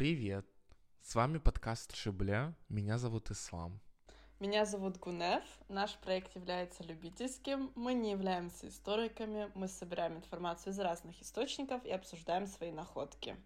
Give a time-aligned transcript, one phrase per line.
[0.00, 0.46] Привет!
[1.02, 2.54] С вами подкаст Шибле.
[2.70, 3.82] Меня зовут Ислам.
[4.38, 5.44] Меня зовут Гунеф.
[5.68, 7.70] Наш проект является любительским.
[7.74, 9.52] Мы не являемся историками.
[9.54, 13.36] Мы собираем информацию из разных источников и обсуждаем свои находки.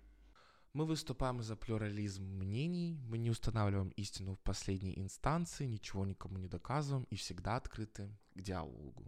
[0.75, 6.47] Мы выступаем за плюрализм мнений, мы не устанавливаем истину в последней инстанции, ничего никому не
[6.47, 9.07] доказываем и всегда открыты к диалогу.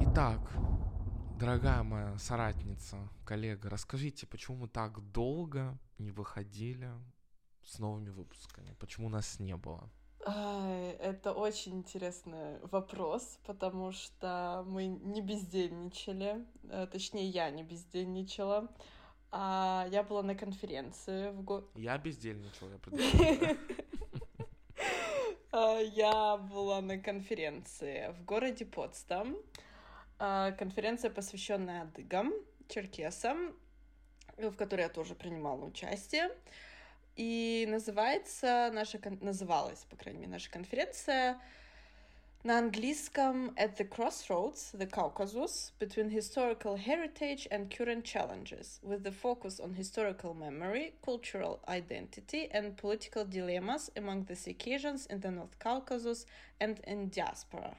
[0.00, 0.40] Итак,
[1.44, 6.88] дорогая моя соратница, коллега, расскажите, почему мы так долго не выходили
[7.62, 8.74] с новыми выпусками?
[8.80, 9.90] Почему нас не было?
[10.24, 18.72] Это очень интересный вопрос, потому что мы не бездельничали, э, точнее, я не бездельничала.
[19.30, 21.68] А я была на конференции в го...
[21.74, 22.78] Я бездельничала, я
[25.52, 29.36] а, Я была на конференции в городе Потсдам.
[30.18, 32.32] А, конференция, посвященная адыгам,
[32.68, 33.54] черкесам,
[34.36, 36.30] в которой я тоже принимала участие.
[37.16, 41.40] И называется наша, называлась, по крайней мере, наша конференция
[42.42, 49.12] на английском At the Crossroads, the Caucasus, between historical heritage and current challenges, with the
[49.12, 55.58] focus on historical memory, cultural identity, and political dilemmas among the Circassians in the North
[55.58, 56.26] Caucasus
[56.60, 57.76] and in diaspora.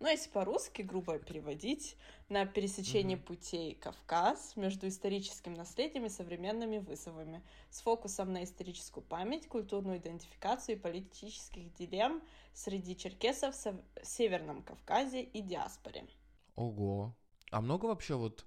[0.00, 1.96] Ну, если по-русски грубо переводить,
[2.28, 3.22] на пересечении mm-hmm.
[3.22, 10.76] путей Кавказ между историческим наследием и современными вызовами, с фокусом на историческую память, культурную идентификацию
[10.76, 16.06] и политических дилемм среди черкесов в Северном Кавказе и диаспоре.
[16.54, 17.16] Ого.
[17.50, 18.44] А много вообще вот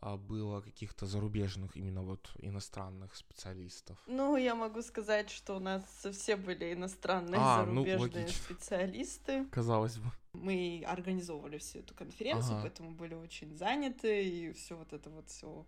[0.00, 3.98] а, было каких-то зарубежных именно вот иностранных специалистов?
[4.06, 9.44] Ну, я могу сказать, что у нас все были иностранные а, ну, зарубежные ну, специалисты.
[9.46, 10.10] Казалось бы.
[10.38, 12.62] Мы организовывали всю эту конференцию, ага.
[12.62, 15.66] поэтому были очень заняты, и все вот это вот все.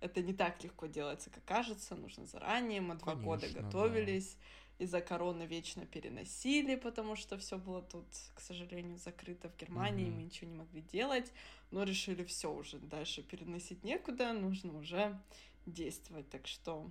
[0.00, 1.96] Это не так легко делается, как кажется.
[1.96, 2.80] Нужно заранее.
[2.80, 4.34] Мы два Конечно, года готовились.
[4.34, 4.40] Да
[4.78, 10.14] из-за короны вечно переносили, потому что все было тут, к сожалению, закрыто в Германии, mm-hmm.
[10.14, 11.32] мы ничего не могли делать,
[11.70, 15.20] но решили все уже дальше переносить некуда, нужно уже
[15.66, 16.90] действовать, так что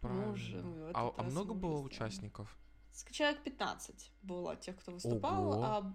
[0.00, 0.30] Правильно.
[0.30, 0.64] уже
[0.94, 2.56] а, а много было участников?
[3.10, 5.64] Человек 15 было тех, кто выступал, Ого.
[5.64, 5.94] а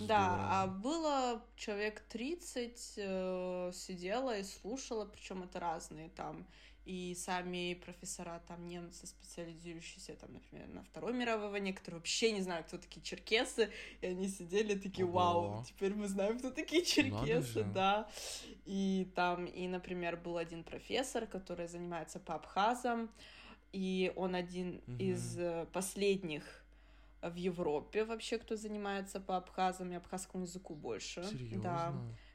[0.00, 6.46] да, а было человек 30 э, сидело и слушало, причем это разные там
[6.84, 12.42] и сами профессора там немцы, специализирующиеся там, например, на Второй мировой войне, которые вообще не
[12.42, 13.70] знают, кто такие черкесы,
[14.02, 18.08] и они сидели такие, вау, теперь мы знаем, кто такие черкесы, да.
[18.66, 23.10] И там, и, например, был один профессор, который занимается по абхазам,
[23.72, 24.96] и он один угу.
[24.98, 26.63] из э, последних
[27.30, 31.24] в Европе вообще, кто занимается по абхазам и абхазскому языку больше.
[31.24, 31.62] Серьезно?
[31.62, 31.94] Да.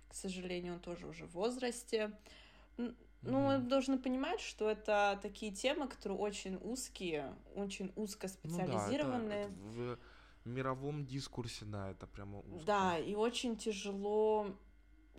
[0.10, 2.12] К сожалению, он тоже уже в возрасте.
[2.78, 9.48] Ну, мы должны понимать, что это такие темы, которые очень узкие, очень узко специализированные.
[9.48, 10.00] Ну, да, это, это
[10.46, 12.66] в мировом дискурсе, да, это прямо узко.
[12.66, 14.56] Да, и очень тяжело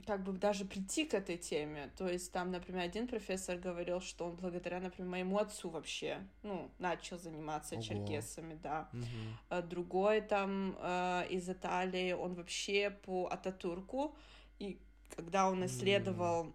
[0.06, 1.90] как бы даже прийти к этой теме.
[1.96, 6.70] То есть там, например, один профессор говорил, что он благодаря, например, моему отцу вообще, ну,
[6.78, 7.82] начал заниматься Ого.
[7.82, 8.88] черкесами, да.
[8.92, 9.62] Угу.
[9.62, 14.14] Другой там э, из Италии, он вообще по Ататурку,
[14.58, 14.78] и
[15.16, 16.52] когда он исследовал, mm.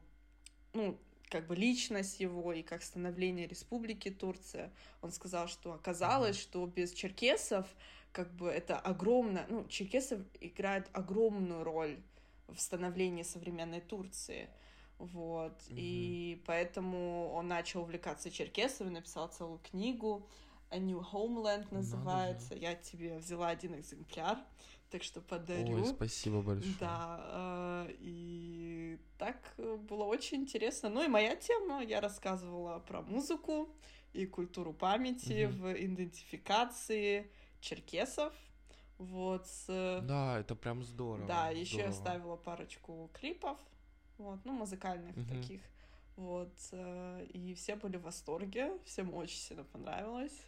[0.73, 0.97] ну,
[1.29, 4.71] как бы личность его и как становление республики Турция.
[5.01, 7.65] Он сказал, что оказалось, что без черкесов
[8.11, 11.97] как бы это огромно, ну, черкесов играют огромную роль
[12.47, 14.49] в становлении современной Турции.
[14.97, 15.57] Вот.
[15.67, 15.75] Mm-hmm.
[15.75, 20.27] И поэтому он начал увлекаться черкесами, написал целую книгу.
[20.71, 22.55] A New Homeland называется.
[22.55, 24.37] Я тебе взяла один экземпляр
[24.95, 25.75] так что подарю.
[25.75, 26.73] Ой, спасибо большое.
[26.79, 30.87] Да, а, и так было очень интересно.
[30.87, 33.67] Ну и моя тема, я рассказывала про музыку
[34.13, 35.57] и культуру памяти угу.
[35.57, 38.33] в идентификации черкесов.
[38.97, 39.45] Вот.
[39.47, 40.01] С...
[40.03, 41.27] Да, это прям здорово.
[41.27, 43.57] Да, еще я ставила парочку клипов,
[44.17, 45.27] вот, ну, музыкальных угу.
[45.27, 45.61] таких.
[46.15, 50.45] Вот, э, и все были в восторге, всем очень сильно понравилось.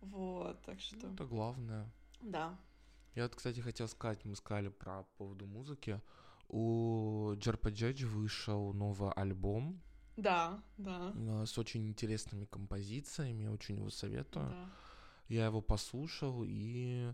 [0.00, 1.08] Вот, так что...
[1.08, 1.90] Это главное.
[2.20, 2.56] Да.
[3.16, 6.00] Я вот, кстати, хотел сказать, мы сказали про поводу музыки.
[6.48, 9.80] У Джарпаджедж вышел новый альбом.
[10.16, 11.12] Да, да.
[11.44, 14.48] С очень интересными композициями, очень его советую.
[14.48, 14.70] Да.
[15.28, 17.12] Я его послушал и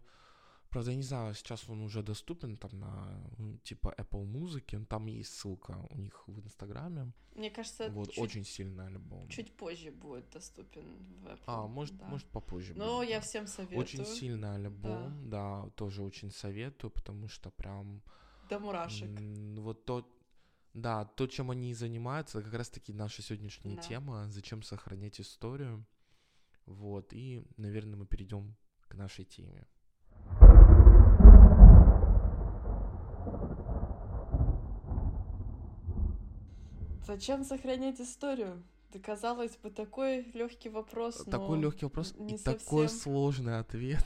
[0.77, 5.33] Правда, я не знаю, сейчас он уже доступен там на типа Apple музыки, там есть
[5.33, 7.15] ссылка у них в Инстаграме.
[7.35, 9.27] Мне кажется, вот чуть, очень сильный альбом.
[9.29, 10.85] Чуть позже будет доступен
[11.23, 11.45] в Apple.
[11.47, 12.07] А, может, да.
[12.09, 12.75] может попозже.
[12.75, 13.23] Но будет, я да.
[13.23, 13.81] всем советую.
[13.81, 15.63] Очень сильный альбом, да.
[15.63, 18.03] да, тоже очень советую, потому что прям.
[18.51, 19.19] До мурашек.
[19.59, 20.07] Вот тот
[20.75, 23.83] Да, то, чем они занимаются, как раз-таки наша сегодняшняя Да.
[23.83, 25.87] тема, зачем сохранять историю.
[26.67, 28.57] Вот, и, наверное, мы перейдем
[28.89, 29.67] к нашей теме.
[37.07, 38.63] Зачем сохранять историю?
[38.93, 41.25] Да, казалось бы, такой легкий вопрос.
[41.25, 43.01] но Такой легкий вопрос не и такой совсем.
[43.01, 44.05] сложный ответ.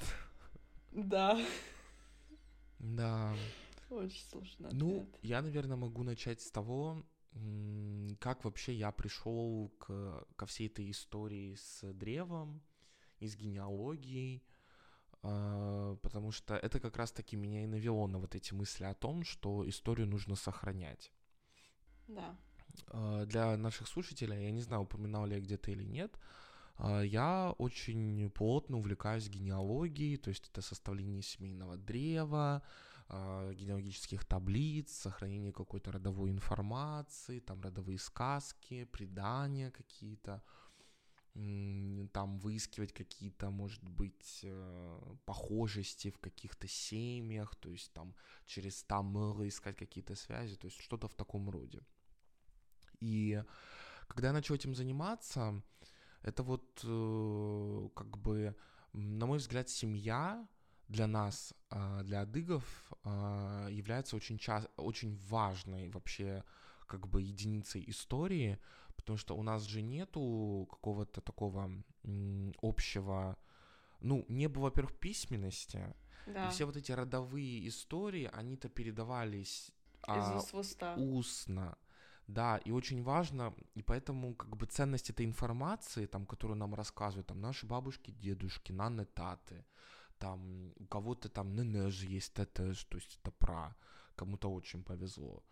[0.92, 1.38] Да,
[2.78, 3.34] Да.
[3.90, 4.68] очень сложно.
[4.72, 7.04] Ну, я, наверное, могу начать с того,
[8.18, 12.60] как вообще я пришел к, ко всей этой истории с древом
[13.20, 14.42] и с генеалогией,
[15.22, 19.22] а, потому что это как раз-таки меня и навело на вот эти мысли о том,
[19.24, 21.12] что историю нужно сохранять.
[22.08, 22.36] Да.
[22.88, 26.18] А, Для наших слушателей, я не знаю, упоминал ли я где-то или нет,
[26.76, 32.62] а, я очень плотно увлекаюсь генеалогией, то есть это составление семейного древа,
[33.08, 40.42] а, генеалогических таблиц, сохранение какой-то родовой информации, там родовые сказки, предания какие-то,
[42.12, 48.14] там выискивать какие-то, может быть, э, похожести в каких-то семьях, то есть там
[48.46, 51.82] через Тамылы искать какие-то связи, то есть что-то в таком роде.
[53.00, 53.42] И
[54.08, 55.62] когда я начал этим заниматься,
[56.22, 58.54] это вот э, как бы,
[58.92, 60.46] на мой взгляд, семья
[60.88, 62.64] для нас, а, для адыгов,
[63.04, 66.44] а, является очень, ча- очень важной вообще
[66.86, 68.58] как бы единицей истории,
[68.96, 71.70] потому что у нас же нету какого-то такого
[72.04, 73.38] м, общего,
[74.00, 75.94] ну, не было, во-первых, письменности,
[76.26, 76.46] Да.
[76.46, 79.70] и все вот эти родовые истории, они-то передавались
[80.08, 81.78] а, уст устно.
[82.34, 87.26] Да, и очень важно, и поэтому как бы ценность этой информации, там, которую нам рассказывают,
[87.26, 89.64] там, наши бабушки, дедушки, наны, таты,
[90.18, 93.74] там, у кого-то там ненеж есть, тетеж, то есть это пра,
[94.14, 95.42] кому-то очень повезло.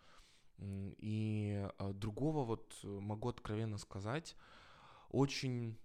[0.57, 4.37] И э, другого вот э, могу откровенно сказать,
[5.09, 5.77] очень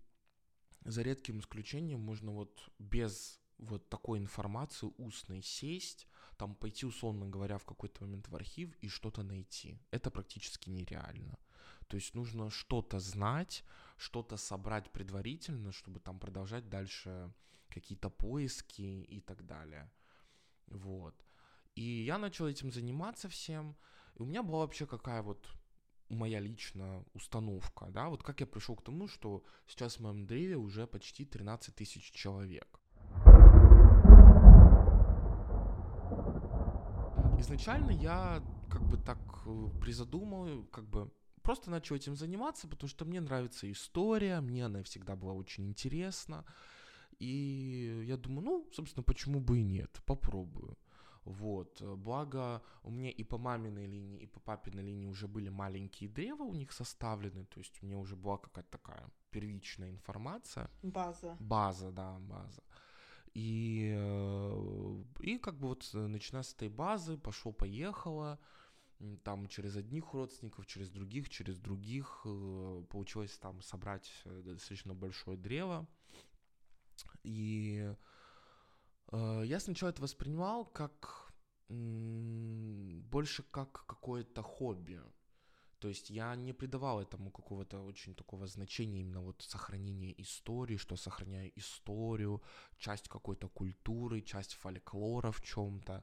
[0.85, 6.07] за редким исключением можно вот без вот такой информации устной сесть,
[6.37, 9.79] там пойти, условно говоря, в какой-то момент в архив и что-то найти.
[9.91, 11.39] Это практически нереально.
[11.89, 13.65] То есть нужно что-то знать,
[13.97, 17.33] что-то собрать предварительно, чтобы там продолжать дальше
[17.69, 19.91] какие-то поиски и так далее.
[20.67, 21.15] Вот.
[21.75, 23.77] И я начал этим заниматься всем.
[24.15, 25.49] И у меня была вообще какая вот
[26.09, 30.57] моя личная установка, да, вот как я пришел к тому, что сейчас в моем древе
[30.57, 32.81] уже почти 13 тысяч человек.
[37.45, 41.13] Изначально я как бы так э, призадумал, как бы
[41.43, 46.47] просто начал этим заниматься, потому что мне нравится история, мне она всегда была очень интересна.
[47.19, 50.79] И я думаю, ну, собственно, почему бы и нет, попробую.
[51.25, 55.51] Вот, э, благо у меня и по маминой линии, и по папиной линии уже были
[55.51, 60.71] маленькие древа у них составлены, то есть у меня уже была какая-то такая первичная информация.
[60.83, 61.37] База.
[61.41, 62.63] База, да, база.
[63.35, 68.39] И, э, и как бы вот э, начиная с этой базы, пошло-поехало,
[69.25, 75.87] там через одних родственников, через других, через других, э, получилось там собрать достаточно большое древо.
[77.25, 77.93] И
[79.13, 81.33] я сначала это воспринимал как
[81.69, 85.01] больше как какое-то хобби.
[85.85, 90.97] То есть я не придавал этому какого-то очень такого значения именно вот сохранения истории, что
[90.97, 92.41] сохраняю историю,
[92.79, 96.03] часть какой-то культуры, часть фольклора в чем-то.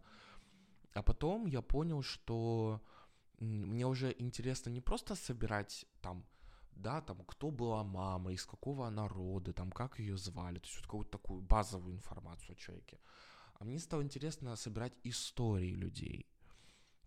[0.94, 2.80] А потом я понял, что
[3.40, 6.26] мне уже интересно не просто собирать там,
[6.74, 10.78] да, там, кто была мама, из какого она рода, там, как ее звали, то есть
[10.78, 13.00] вот какую-то такую базовую информацию о человеке.
[13.56, 16.28] А мне стало интересно собирать истории людей.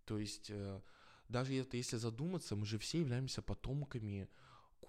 [0.07, 0.81] То есть э,
[1.29, 4.29] даже это, если задуматься, мы же все являемся потомками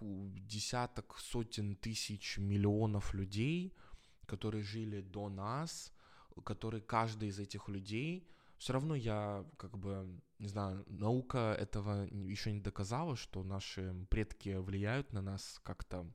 [0.01, 3.73] десяток, сотен тысяч, миллионов людей,
[4.25, 5.93] которые жили до нас,
[6.43, 8.27] которые каждый из этих людей,
[8.57, 14.57] все равно я как бы, не знаю, наука этого еще не доказала, что наши предки
[14.57, 16.09] влияют на нас как-то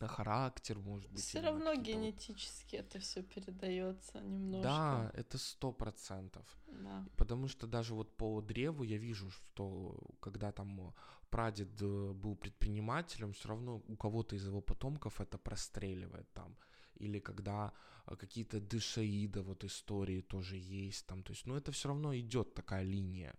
[0.00, 1.24] на характер, может быть.
[1.24, 4.68] Все равно какие-то вот- генетически это все передается немножко.
[4.68, 6.44] Да, это сто процентов.
[6.66, 7.04] Да.
[7.16, 10.94] Потому что даже вот по древу я вижу, что когда там
[11.30, 16.56] прадед э, был предпринимателем, все равно у кого-то из его потомков это простреливает там.
[16.94, 17.72] Или когда
[18.06, 21.22] э, какие-то дышаида вот истории тоже есть там.
[21.22, 23.34] То есть, ну это все равно идет такая линия.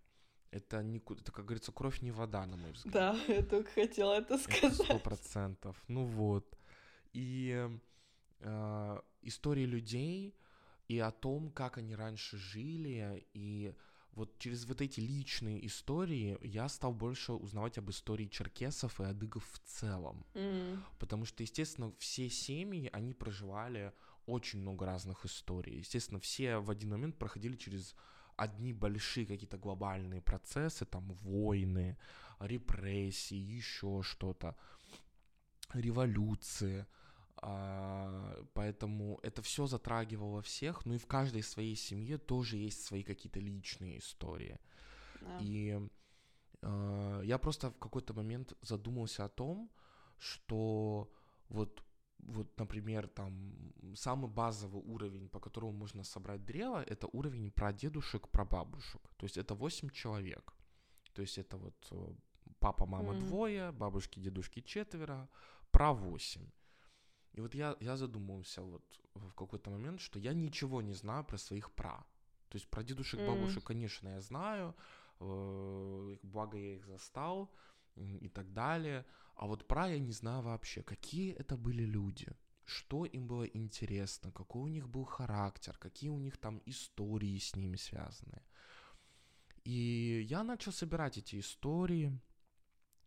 [0.51, 2.93] Это, не, это, как говорится, кровь не вода, на мой взгляд.
[2.93, 5.03] Да, я только хотела это Сто сказать.
[5.03, 5.81] процентов.
[5.87, 6.57] Ну вот.
[7.13, 7.69] И
[8.39, 10.35] э, истории людей
[10.87, 13.75] и о том, как они раньше жили, и
[14.13, 19.47] вот через вот эти личные истории я стал больше узнавать об истории черкесов и адыгов
[19.51, 20.25] в целом.
[20.33, 20.79] Mm.
[20.97, 23.93] Потому что, естественно, все семьи, они проживали
[24.25, 25.77] очень много разных историй.
[25.77, 27.95] Естественно, все в один момент проходили через
[28.39, 31.97] одни большие какие-то глобальные процессы, там войны,
[32.39, 34.55] репрессии, еще что-то,
[35.73, 36.85] революции.
[37.41, 43.03] А, поэтому это все затрагивало всех, ну и в каждой своей семье тоже есть свои
[43.03, 44.59] какие-то личные истории.
[45.21, 45.37] Да.
[45.41, 45.79] И
[46.61, 49.69] э, я просто в какой-то момент задумался о том,
[50.17, 51.11] что
[51.49, 51.83] вот,
[52.19, 53.53] вот, например, там
[53.95, 59.01] самый базовый уровень, по которому можно собрать древо, это уровень прадедушек, прабабушек.
[59.17, 60.53] То есть это 8 человек.
[61.13, 62.13] То есть это вот э,
[62.59, 63.19] папа, мама Мгм.
[63.19, 65.27] двое, бабушки, дедушки четверо,
[65.71, 66.49] про 8.
[67.33, 68.83] И вот я, я задумался вот
[69.15, 72.05] в какой-то момент, что я ничего не знаю про своих пра.
[72.49, 73.25] То есть про дедушек, М.
[73.25, 74.75] бабушек, конечно, я знаю,
[75.19, 77.49] э, благо я их застал
[77.95, 79.05] и так далее.
[79.39, 82.27] А вот про я не знаю вообще, какие это были люди,
[82.65, 87.55] что им было интересно, какой у них был характер, какие у них там истории с
[87.55, 88.41] ними связаны.
[89.63, 92.19] И я начал собирать эти истории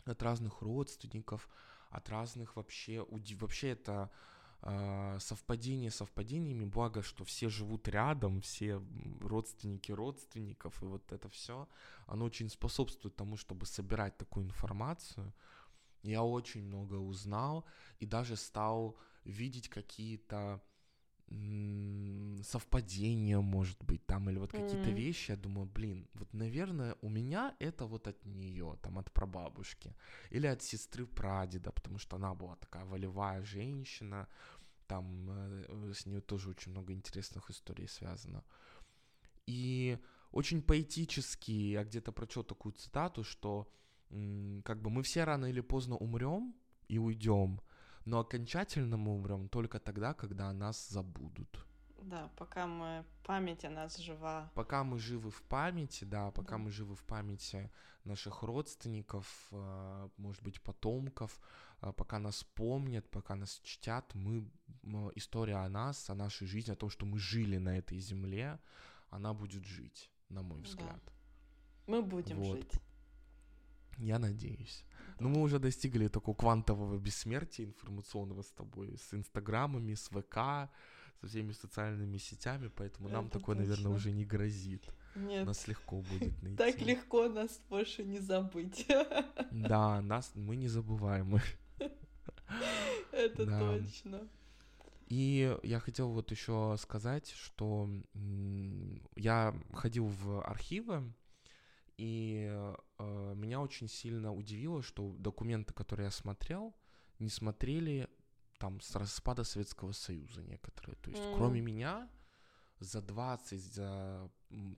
[0.07, 1.51] от разных родственников,
[1.91, 3.05] от разных вообще,
[3.39, 4.11] вообще это
[4.63, 8.81] э, совпадение совпадениями, благо, что все живут рядом, все
[9.21, 11.69] родственники родственников, и вот это все,
[12.07, 15.35] оно очень способствует тому, чтобы собирать такую информацию.
[16.03, 17.65] Я очень много узнал
[18.01, 20.61] и даже стал видеть какие-то
[22.43, 27.55] совпадения, может быть, там, или вот какие-то вещи, я думаю, блин, вот, наверное, у меня
[27.59, 29.95] это вот от нее, там, от прабабушки,
[30.31, 34.29] или от сестры прадеда, потому что она была такая волевая женщина,
[34.87, 38.45] там э, с нее тоже очень много интересных историй связано.
[39.47, 39.99] И
[40.33, 43.71] очень поэтически я где-то прочел такую цитату, что
[44.65, 46.55] как бы мы все рано или поздно умрем
[46.89, 47.61] и уйдем,
[48.05, 51.67] но окончательно мы умрем только тогда, когда нас забудут.
[52.03, 54.51] Да, пока мы память о нас жива.
[54.55, 56.59] Пока мы живы в памяти, да, пока Да.
[56.59, 57.71] мы живы в памяти
[58.05, 61.41] наших родственников, э, может быть, потомков,
[61.81, 64.51] э, пока нас помнят, пока нас чтят, мы,
[65.15, 68.59] история о нас, о нашей жизни, о том, что мы жили на этой земле,
[69.11, 70.65] она будет жить, на мой Да.
[70.69, 71.13] взгляд.
[71.87, 72.57] Мы будем Вот.
[72.57, 72.73] жить.
[73.99, 74.85] Я надеюсь.
[75.21, 80.69] Но мы уже достигли такого квантового бессмертия информационного с тобой, с инстаграмами, с ВК,
[81.21, 83.91] со всеми социальными сетями, поэтому нам Это такое, наверное, точно.
[83.97, 84.85] уже не грозит.
[85.15, 86.57] Нет, Нас легко будет найти.
[86.57, 88.87] так легко нас больше не забыть.
[89.53, 91.41] Да, нас мы не забываемы.
[93.13, 93.59] Это Да.
[93.61, 94.29] точно.
[95.09, 97.89] И я хотел вот еще сказать, что
[99.15, 101.13] я ходил в архивы,
[102.03, 102.49] и
[102.99, 106.75] э, меня очень сильно удивило, что документы, которые я смотрел,
[107.21, 108.09] не смотрели
[108.59, 110.97] там с распада Советского Союза некоторые.
[110.97, 111.37] То есть, М.
[111.37, 112.11] кроме меня,
[112.81, 114.29] за 20, за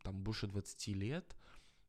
[0.02, 1.34] там больше 20 лет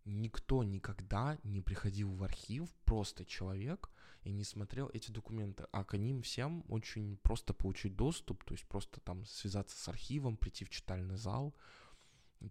[0.06, 3.90] никто никогда не приходил в архив, просто человек,
[4.24, 5.68] и не смотрел эти документы.
[5.74, 10.38] А к ним всем очень просто получить доступ, то есть просто там связаться с архивом,
[10.38, 11.54] прийти в читальный зал,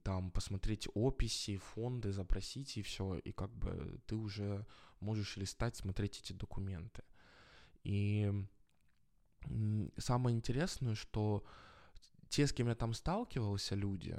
[0.03, 4.67] там посмотреть описи, фонды, запросить и все, и как бы ты уже
[5.01, 7.03] можешь листать, смотреть эти документы.
[7.85, 8.33] И
[9.99, 11.45] самое интересное, что
[12.29, 14.17] те, с кем я там сталкивался, люди,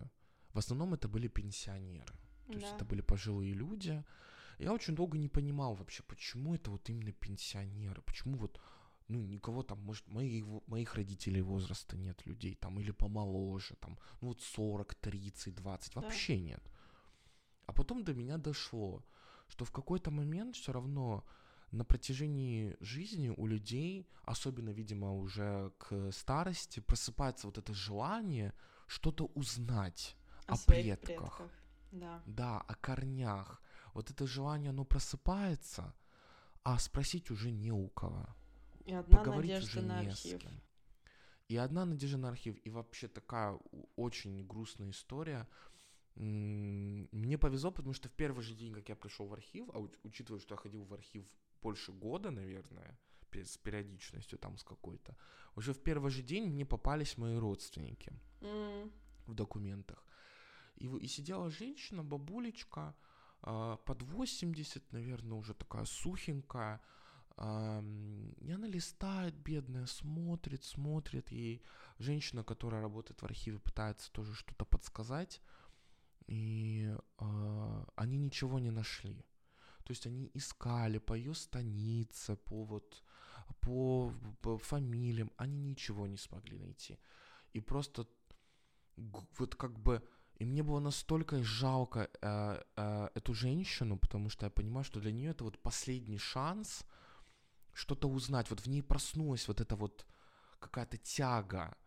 [0.54, 2.14] в основном это были пенсионеры.
[2.48, 2.76] То есть Да.
[2.76, 4.04] это были пожилые люди.
[4.60, 8.60] Я очень долго не понимал вообще, почему это вот именно пенсионеры, почему вот,
[9.08, 14.30] ну, никого там, может, моих, моих родителей возраста нет людей там, или помоложе, там, ну,
[14.30, 16.02] вот 40, 30, 20, Да.
[16.02, 16.64] вообще нет.
[17.66, 19.04] А потом до меня дошло,
[19.48, 21.24] что в какой-то момент все равно
[21.72, 28.54] на протяжении жизни у людей, особенно, видимо, уже к старости, просыпается вот это желание
[28.88, 30.16] что-то узнать
[30.48, 31.42] о, своих предках.
[31.92, 32.22] Да.
[32.26, 33.62] Да, о корнях.
[33.94, 35.94] Вот это желание, оно просыпается,
[36.64, 38.36] а спросить уже не у кого.
[38.86, 40.40] И одна Поговорить надежда уже на не архив.
[40.40, 40.62] с кем.
[41.48, 42.58] И одна надежда на архив.
[42.66, 43.60] И вообще такая
[43.96, 45.48] очень грустная история.
[46.16, 50.00] Мне повезло, потому что в первый же день, как я пришел в архив, а уч-
[50.04, 51.26] учитывая, что я ходил в архив
[51.62, 52.98] больше года, наверное,
[53.34, 55.16] с периодичностью там с какой-то,
[55.56, 58.92] уже в первый же день мне попались мои родственники М,
[59.28, 60.06] в документах.
[60.78, 62.96] И, и сидела женщина, бабулечка,
[63.42, 66.80] а, под 80, наверное, уже такая сухенькая.
[67.38, 71.32] Ам, И она листает, бедная, смотрит, смотрит.
[71.32, 71.62] Ей
[72.00, 75.42] женщина, которая работает в архиве, пытается тоже что-то подсказать.
[76.28, 79.26] и э, они ничего не нашли.
[79.84, 83.04] То есть они искали по ее станице, по вот
[83.62, 84.12] по,
[84.42, 86.98] по фамилиям, они ничего не смогли найти.
[87.54, 88.08] И просто
[89.40, 90.02] вот как бы
[90.40, 95.12] и мне было настолько жалко э, э, эту женщину, потому что я понимаю, что для
[95.12, 96.86] нее это вот последний шанс
[97.76, 98.50] что-то узнать.
[98.50, 100.06] Вот в ней проснулась вот эта вот
[100.60, 101.78] какая-то тяга.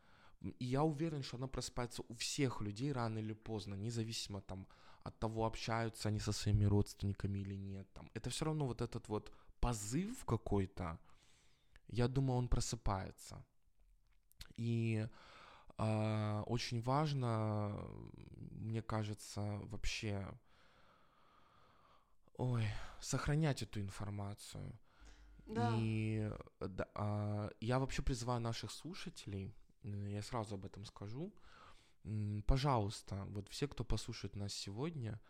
[0.41, 4.69] И я уверен, что она просыпается у всех людей рано или поздно, независимо там
[5.03, 7.93] от того, общаются они со своими родственниками или нет.
[7.93, 8.11] Там.
[8.15, 10.99] Это все равно вот этот вот позыв какой-то,
[11.89, 13.43] я думаю, он просыпается.
[14.57, 15.09] И
[15.79, 17.81] э, очень важно,
[18.51, 20.29] мне кажется, вообще,
[22.37, 22.65] ой,
[23.01, 24.79] сохранять эту информацию.
[25.49, 25.75] Да.
[25.79, 31.33] И да, э, я вообще призываю наших слушателей, я сразу об этом скажу,
[32.47, 35.21] пожалуйста, вот все, кто послушает нас сегодня,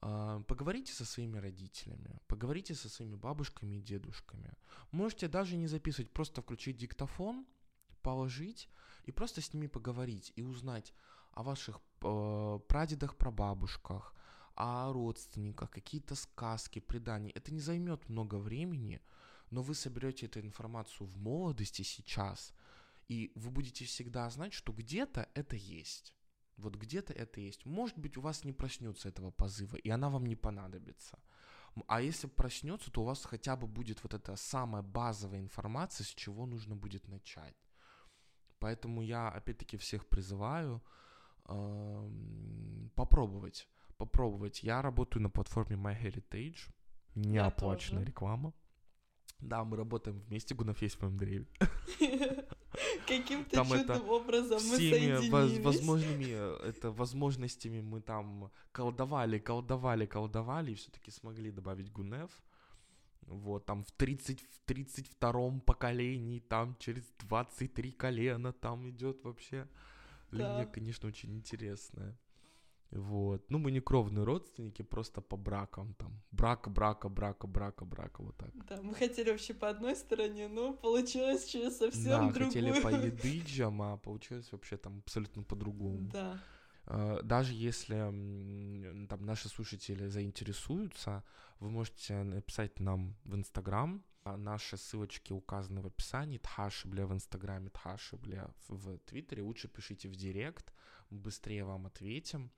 [0.00, 4.52] а, поговорите со своими родителями, поговорите со своими бабушками и дедушками.
[4.92, 7.46] Можете даже не записывать, просто включить диктофон,
[8.02, 8.68] положить
[9.06, 10.94] и просто с ними поговорить и узнать
[11.32, 14.14] о ваших э, прадедах, прабабушках,
[14.54, 17.30] о родственниках, какие-то сказки, предания.
[17.30, 19.00] Это не займет много времени,
[19.50, 22.54] но вы соберете эту информацию в молодости сейчас,
[23.08, 26.14] и вы будете всегда знать, что где-то это есть.
[26.56, 27.64] Вот где-то это есть.
[27.66, 31.18] Может быть, у вас не проснется этого позыва, и она вам не понадобится.
[31.86, 36.08] А если проснется, то у вас хотя бы будет вот эта самая базовая информация, с
[36.08, 37.54] чего нужно будет начать.
[38.58, 40.82] Поэтому я опять-таки всех призываю
[41.44, 42.10] э,
[42.94, 43.68] попробовать.
[43.96, 44.64] Попробовать.
[44.64, 46.70] Я работаю на платформе MyHeritage.
[47.14, 48.52] Неоплаченная реклама.
[49.40, 51.46] Да, мы работаем вместе, Гунов есть в моем древе.
[53.06, 55.64] Каким-то чудным образом мы соединились.
[55.64, 62.30] возможными это, возможностями мы там колдовали, колдовали, колдовали, и все-таки смогли добавить Гунев.
[63.22, 69.68] Вот, там в, 30, в 32-м поколении, там через 23 колена, там идет вообще
[70.30, 70.38] да.
[70.38, 72.16] линия, конечно, очень интересная.
[72.90, 73.44] Вот.
[73.50, 76.22] Ну, мы не кровные родственники, просто по бракам там.
[76.30, 78.50] Брака, брака, брака, брака, брака, вот так.
[78.66, 82.46] Да, мы хотели вообще по одной стороне, но получилось через совсем да, другую.
[82.46, 86.08] хотели по едыджам, а получилось вообще там абсолютно по-другому.
[86.12, 86.40] Да.
[86.86, 87.96] А, даже если
[89.06, 91.22] там наши слушатели заинтересуются,
[91.60, 94.02] вы можете написать нам в Инстаграм.
[94.24, 96.38] А наши ссылочки указаны в описании.
[96.38, 99.42] Тхашибля в Инстаграме, Тхашибля в Твиттере.
[99.42, 100.72] Лучше пишите в Директ,
[101.10, 102.50] быстрее вам ответим.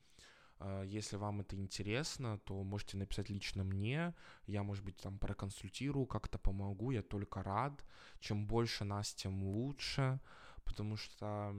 [0.61, 4.15] А, если вам это интересно, то можете написать лично мне.
[4.47, 6.91] Я, может быть, там проконсультирую, как-то помогу.
[6.91, 7.85] Я только рад.
[8.21, 10.21] Чем больше нас, тем лучше.
[10.65, 11.53] Потому что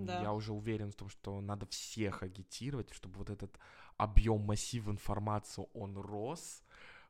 [0.00, 0.20] да.
[0.20, 3.58] я уже уверен в том, что надо всех агитировать, чтобы вот этот
[3.96, 6.62] объем, массив информации, он рос.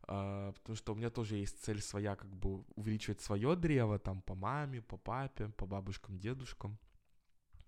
[0.08, 4.20] Uh, потому что у меня тоже есть цель своя, как бы увеличивать свое древо там
[4.22, 6.76] по маме, по папе, по бабушкам, дедушкам.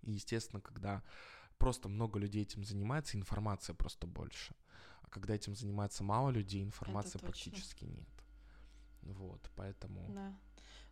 [0.02, 1.04] И, естественно, когда
[1.58, 4.54] просто много людей этим занимается, информация просто больше.
[5.02, 8.08] А когда этим занимается мало людей, информации практически нет.
[9.02, 10.06] Вот, поэтому...
[10.08, 10.34] Да.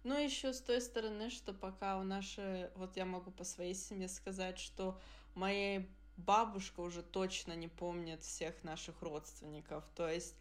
[0.04, 2.70] Ну, еще с той стороны, что пока у нашей...
[2.74, 5.00] Вот я могу по своей семье сказать, что
[5.34, 9.84] моя бабушка уже точно не помнит всех наших родственников.
[9.94, 10.36] То есть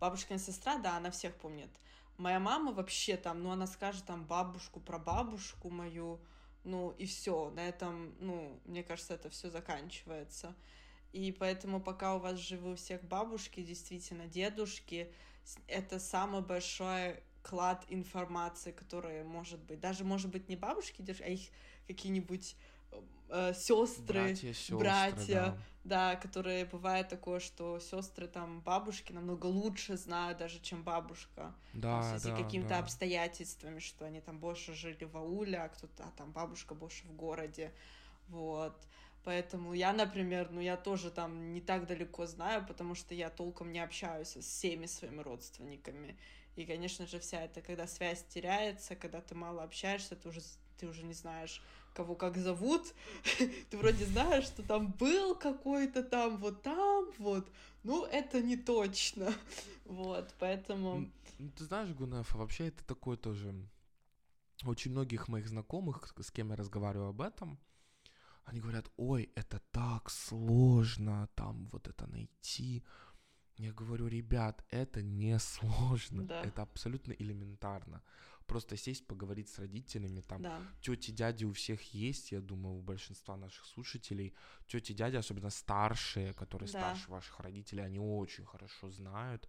[0.00, 1.70] бабушкина сестра, да, она всех помнит.
[2.18, 6.20] Моя мама вообще там, ну, она скажет там бабушку, про бабушку мою,
[6.66, 10.54] ну и все, на этом, ну, мне кажется, это все заканчивается.
[11.12, 15.12] И поэтому пока у вас живы у всех бабушки, действительно, дедушки,
[15.68, 19.78] это самый большой клад информации, которая может быть.
[19.78, 21.48] Даже, может быть, не бабушки, а их
[21.86, 22.56] какие-нибудь
[23.28, 25.58] э, сестры, братья, сестры, братья да.
[25.86, 31.54] Да, которые бывает такое, что сестры там бабушки намного лучше знают даже, чем бабушка.
[31.72, 32.78] Да, в связи да, какими-то да.
[32.78, 37.14] обстоятельствами, что они там больше жили в ауле, а кто-то, а там бабушка больше в
[37.14, 37.72] городе,
[38.28, 38.76] вот.
[39.24, 43.72] Поэтому я, например, ну я тоже там не так далеко знаю, потому что я толком
[43.72, 46.16] не общаюсь с всеми своими родственниками.
[46.54, 50.40] И, конечно же, вся эта, когда связь теряется, когда ты мало общаешься, ты уже,
[50.78, 51.62] ты уже не знаешь,
[51.94, 52.94] кого как зовут,
[53.70, 57.48] ты вроде знаешь, что там был какой-то там, вот там, вот,
[57.82, 59.32] ну, это не точно,
[59.84, 61.10] вот, поэтому...
[61.56, 63.54] Ты знаешь, Гунеф, вообще это такое тоже...
[64.64, 67.58] Очень многих моих знакомых, с кем я разговариваю об этом,
[68.46, 72.84] они говорят, ой, это так сложно, там вот это найти.
[73.58, 76.42] Я говорю, ребят, это не сложно, да.
[76.42, 78.02] это абсолютно элементарно.
[78.46, 80.60] Просто сесть, поговорить с родителями, там, Да.
[80.80, 84.34] тети, дяди у всех есть, я думаю, у большинства наших слушателей,
[84.66, 86.78] тети, дяди, особенно старшие, которые Да.
[86.78, 89.48] старше ваших родителей, они очень хорошо знают,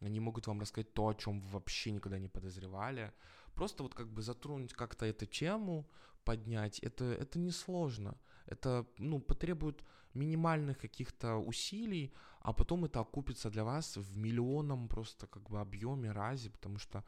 [0.00, 3.12] они могут вам рассказать то, о чем вы вообще никогда не подозревали.
[3.54, 5.84] Просто вот как бы затронуть как-то эту тему,
[6.24, 8.14] поднять, это, это несложно.
[8.46, 15.26] Это, ну, потребует минимальных каких-то усилий, а потом это окупится для вас в миллионном просто
[15.26, 17.04] как бы объеме разе, потому что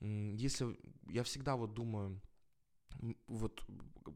[0.00, 2.20] если я всегда вот думаю,
[3.26, 3.64] вот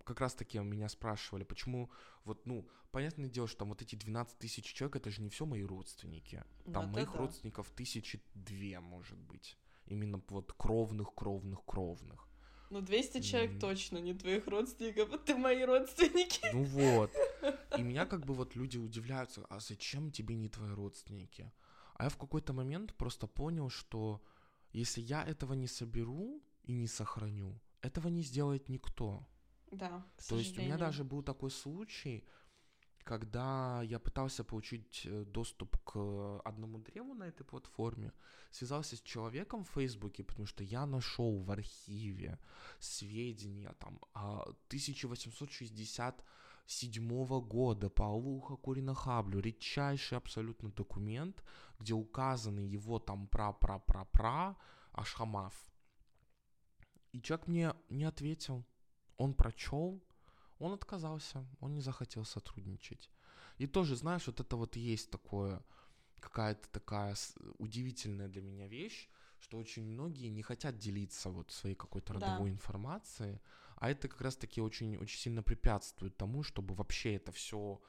[0.05, 1.91] как раз таки меня спрашивали, почему
[2.25, 5.47] вот, ну, понятное дело, что там вот эти 12 тысяч человек, это же не все
[5.47, 6.45] мои родственники.
[6.73, 7.19] Там Вот моих да.
[7.19, 9.59] родственников тысячи две, может быть.
[9.87, 12.29] Именно вот кровных, кровных, кровных.
[12.71, 13.59] Ну, 200 человек М.
[13.61, 16.41] точно не твоих родственников, а ты мои родственники.
[16.53, 17.11] Ну вот.
[17.79, 21.53] И меня как бы вот люди удивляются, а зачем тебе не твои родственники?
[21.95, 24.23] А я в какой-то момент просто понял, что
[24.73, 29.27] если я этого не соберу и не сохраню, этого не сделает никто.
[29.71, 32.25] Да, к То есть у меня даже был такой случай,
[33.05, 38.13] когда я пытался получить э, доступ к одному древу на этой платформе,
[38.51, 42.39] связался с человеком в Фейсбуке, потому что я нашел в архиве
[42.79, 51.43] сведения там о 1867 года по Алуха Куринахаблю, редчайший абсолютно документ,
[51.83, 54.57] где указаны его там пра-пра-пра-пра
[54.93, 55.55] Ашхамав.
[57.13, 58.65] И человек мне не ответил.
[59.17, 60.03] Он прочел,
[60.59, 63.11] он отказался, он не захотел сотрудничать.
[63.59, 65.63] И тоже, знаешь, вот это вот есть такое,
[66.21, 67.17] какая-то такая
[67.59, 69.09] удивительная для меня вещь,
[69.41, 72.21] что очень многие не хотят делиться вот своей какой-то Да.
[72.21, 73.41] родовой информацией,
[73.77, 77.81] а это как раз-таки очень, очень сильно препятствует тому, чтобы вообще это все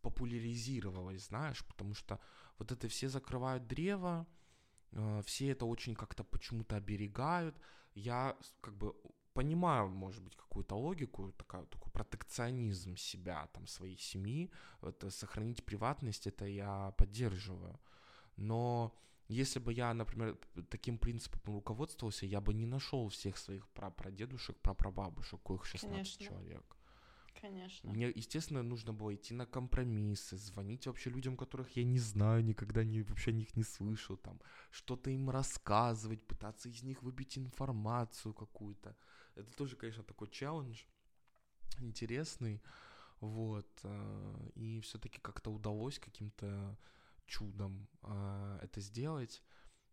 [0.00, 2.18] популяризировалось, знаешь, потому что
[2.58, 4.26] вот это все закрывают древо,
[4.92, 7.56] э, все это очень как-то почему-то оберегают.
[7.94, 8.94] Я как бы
[9.32, 14.50] понимаю, может быть, какую-то логику, такая, такой протекционизм себя, там, своей семьи,
[14.82, 17.78] это сохранить приватность, это я поддерживаю.
[18.36, 18.92] Но
[19.28, 20.38] если бы я, например,
[20.70, 26.24] таким принципом руководствовался, я бы не нашел всех своих прапрадедушек, прапрабабушек, коих 16 Конечно.
[26.24, 26.77] человек.
[27.40, 27.92] Конечно.
[27.92, 32.84] Мне, естественно, нужно было идти на компромиссы, звонить вообще людям, которых я не знаю, никогда
[32.84, 38.34] не, вообще о них не слышал, там, что-то им рассказывать, пытаться из них выбить информацию
[38.34, 38.96] какую-то.
[39.36, 40.82] Это тоже, конечно, такой челлендж
[41.80, 42.60] интересный,
[43.20, 46.76] вот, э, и все-таки как-то удалось каким-то
[47.26, 49.42] чудом э, это сделать,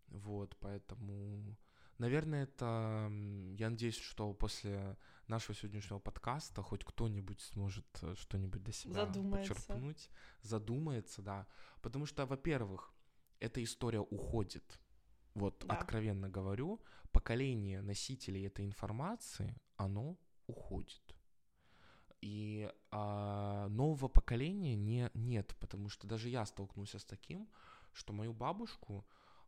[0.08, 1.56] вот, поэтому,
[2.00, 3.12] наверное, это,
[3.58, 9.54] я надеюсь, что после нашего сегодняшнего подкаста хоть кто-нибудь сможет э, что-нибудь для себя Задумается.
[9.54, 10.10] почерпнуть,
[10.42, 11.48] задумается, да,
[11.82, 12.94] потому что, во-первых,
[13.40, 14.80] эта история уходит,
[15.34, 15.76] вот Да.
[15.76, 21.02] откровенно говорю, поколение носителей этой информации, оно уходит.
[22.22, 27.48] И а, нового поколения не, нет, потому что даже я столкнулся с таким,
[27.94, 29.06] что мою бабушку,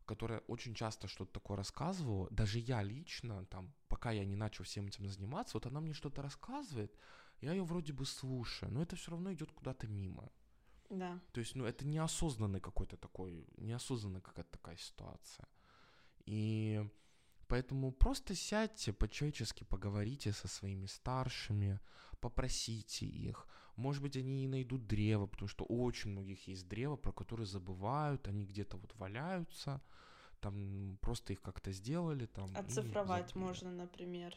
[0.08, 4.86] которая очень часто что-то такое рассказывала, даже я лично, там, пока я не начал всем
[4.86, 6.96] этим заниматься, вот она мне что-то рассказывает,
[7.40, 10.32] я ее вроде бы слушаю, но это все равно идет куда-то мимо.
[10.90, 11.20] Да.
[11.32, 15.46] То есть, ну, это неосознанный какой-то такой, неосознанная какая-то такая ситуация.
[16.24, 16.82] И
[17.48, 21.80] поэтому просто сядьте, по-человечески поговорите со своими старшими,
[22.20, 23.46] попросите их.
[23.76, 27.46] Может быть, они и найдут древо, потому что у очень многих есть древо, про которые
[27.46, 29.80] забывают, они где-то вот валяются,
[30.40, 32.26] там просто их как-то сделали.
[32.26, 34.36] Там, и Оцифровать можно, например.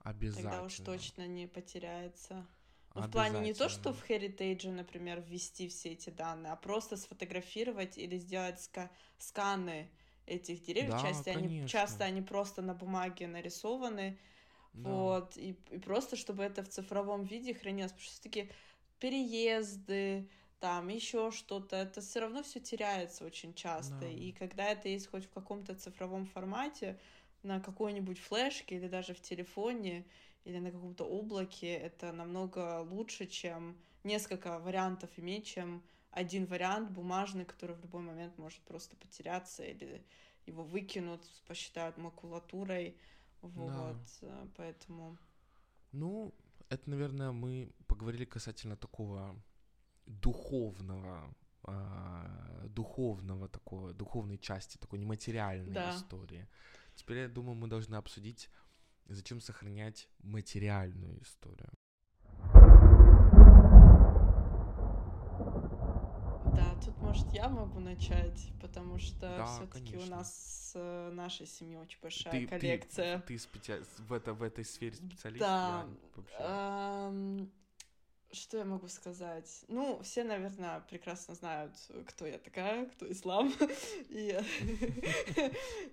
[0.00, 0.50] Обязательно.
[0.50, 2.46] Тогда уж точно не потеряется.
[2.94, 6.96] Ну, в плане не то, что в Heritage, например, ввести все эти данные, а просто
[6.96, 9.90] сфотографировать или сделать ска- сканы
[10.26, 10.92] этих деревьев.
[10.92, 14.18] Да, часто, они, часто они просто на бумаге нарисованы.
[14.72, 14.90] Да.
[14.90, 15.36] Вот.
[15.36, 17.92] И, и просто, чтобы это в цифровом виде хранилось.
[17.92, 18.50] Потому что все-таки
[18.98, 20.28] переезды,
[20.60, 24.00] там еще что-то, это все равно все теряется очень часто.
[24.00, 24.08] Да.
[24.08, 26.98] И когда это есть хоть в каком-то цифровом формате,
[27.42, 30.04] на какой-нибудь флешке или даже в телефоне,
[30.44, 35.82] или на каком-то облаке, это намного лучше, чем несколько вариантов иметь, чем
[36.16, 40.02] один вариант бумажный, который в любой момент может просто потеряться или
[40.46, 42.96] его выкинут, посчитают макулатурой.
[43.42, 45.18] Вот, э, поэтому...
[45.92, 46.34] Ну,
[46.70, 49.36] это, наверное, мы поговорили касательно такого
[50.06, 55.90] духовного, а, духовного такого, духовной части, такой нематериальной Да.
[55.90, 56.48] истории.
[56.94, 58.50] Теперь, я думаю, мы должны обсудить,
[59.04, 61.70] зачем сохранять материальную историю.
[66.54, 71.46] Да, тут может, я могу начать, потому что да, все-таки у нас с э, нашей
[71.46, 73.18] семьей очень большая ты, коллекция.
[73.20, 73.82] Ты, ты специ...
[73.98, 75.40] в, это, в этой сфере специалист?
[75.40, 75.86] Да.
[76.14, 77.48] Вообще...
[78.36, 79.64] Что я могу сказать?
[79.68, 81.72] Ну, все, наверное, прекрасно знают,
[82.06, 83.50] кто я такая, кто ислам,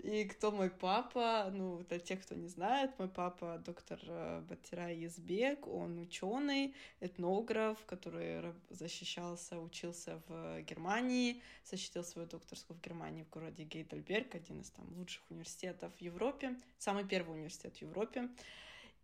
[0.04, 1.50] и, кто мой папа.
[1.54, 7.78] Ну, для тех, кто не знает, мой папа доктор э, Батирай Езбек, он ученый, этнограф,
[7.86, 14.70] который защищался, учился в Германии, защитил свою докторскую в Германии в городе Гейдельберг, один из
[14.72, 18.30] там лучших университетов в Европе, самый первый университет в Европе.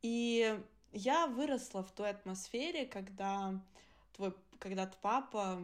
[0.01, 0.59] И
[0.91, 3.59] я выросла в той атмосфере, когда
[4.15, 5.61] твой, когда папа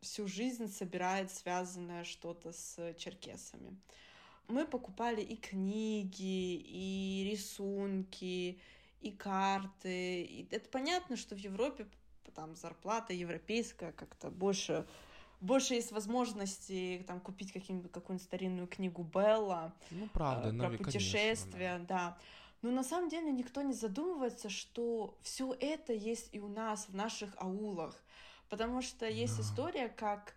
[0.00, 3.76] всю жизнь собирает связанное что-то с черкесами.
[4.48, 8.60] Мы покупали и книги, и рисунки,
[9.00, 10.22] и карты.
[10.22, 11.86] И это понятно, что в Европе
[12.34, 14.86] там зарплата европейская как-то больше
[15.40, 21.72] больше есть возможности там купить какую-нибудь какую-нибудь старинную книгу Белла ну, правда, э, про путешествия,
[21.72, 21.96] конечно, да.
[22.10, 22.18] да.
[22.62, 26.94] Но на самом деле никто не задумывается, что все это есть и у нас в
[26.94, 27.94] наших аулах.
[28.48, 30.34] Потому что есть история, как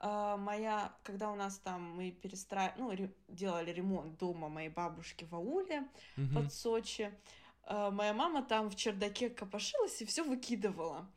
[0.00, 5.24] э, моя, когда у нас там мы перестраивали, ну, ре, делали ремонт дома моей бабушки
[5.24, 6.34] в ауле mm-hmm.
[6.34, 7.12] под Сочи,
[7.64, 11.10] э, моя мама там в чердаке копошилась и все выкидывала.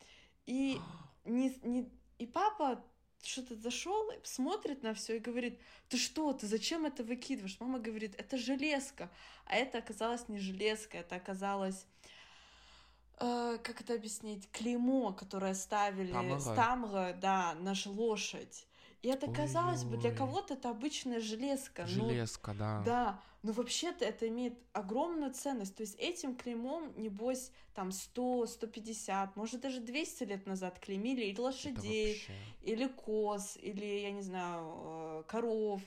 [0.45, 0.79] И,
[1.25, 2.83] не, не, и папа
[3.23, 7.57] что-то зашел, смотрит на все и говорит, ты что, ты зачем это выкидываешь?
[7.59, 9.09] Мама говорит, это железка.
[9.45, 11.85] А это оказалось не железка, это оказалось
[13.19, 18.65] э, как это объяснить, клеймо, которое ставили с тамга, да, наша лошадь.
[19.01, 19.35] И это, Ой-ой.
[19.35, 21.87] казалось бы, для кого-то это обычная железка.
[21.87, 22.83] Железка, но, да.
[22.85, 25.75] Да, но вообще-то это имеет огромную ценность.
[25.75, 31.39] То есть этим клеймом, небось, там 100, 150, может даже 200 лет назад клеймили или
[31.39, 32.21] лошадей,
[32.61, 35.81] или коз, или, я не знаю, э, коров.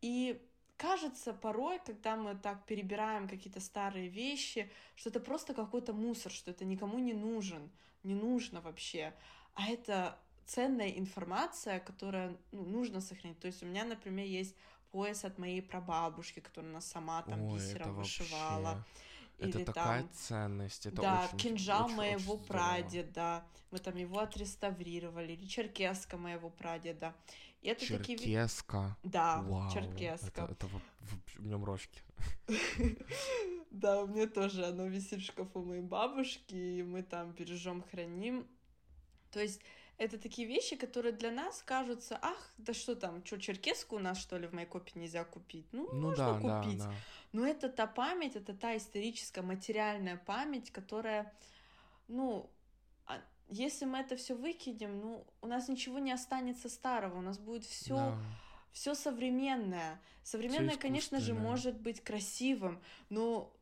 [0.00, 0.40] И
[0.76, 6.50] кажется порой, когда мы так перебираем какие-то старые вещи, что это просто какой-то мусор, что
[6.50, 7.70] это никому не нужен,
[8.02, 9.14] не нужно вообще.
[9.54, 10.18] А это
[10.48, 13.38] ценная информация, которая ну, нужно сохранить.
[13.38, 14.56] То есть у меня, например, есть
[14.90, 18.74] пояс от моей прабабушки, которая она сама там Ой, бисером вышивала.
[18.74, 18.84] Вообще...
[19.38, 23.96] Или это такая там, ценность, это да, очень, кинжал очень, моего очень прадеда, мы там
[23.96, 27.14] его отреставрировали, или черкеска моего прадеда.
[27.62, 28.96] И это черкеска.
[29.02, 29.12] Такие...
[29.12, 30.42] Да, Вау, черкеска.
[30.42, 32.02] Это, это в, в, в нем рожки.
[33.70, 38.48] Да, у меня тоже оно висит в шкафу моей бабушки, и мы там бережем, храним.
[39.30, 39.60] То есть
[39.98, 44.18] это такие вещи, которые для нас кажутся, ах, да что там, что, черкеску у нас,
[44.18, 45.66] что ли, в Майкопе нельзя купить?
[45.72, 46.78] Ну, ну можно да, купить.
[46.78, 46.94] Да, да.
[47.32, 51.34] Но это та память, это та историческая, материальная память, которая,
[52.06, 52.48] ну,
[53.06, 57.38] а если мы это все выкинем, ну, у нас ничего не останется старого, у нас
[57.38, 57.96] будет все...
[57.96, 58.18] Да
[58.72, 60.00] все современное.
[60.22, 63.52] Современное, конечно же, может быть красивым, но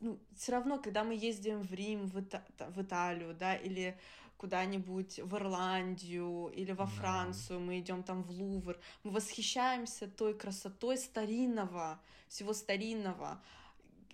[0.00, 3.98] ну, все равно, когда мы ездим в Рим, в, Ита в Италию, да, или
[4.36, 10.98] куда-нибудь в Ирландию или во Францию, мы идем там в Лувр, мы восхищаемся той красотой
[10.98, 13.40] старинного, всего старинного.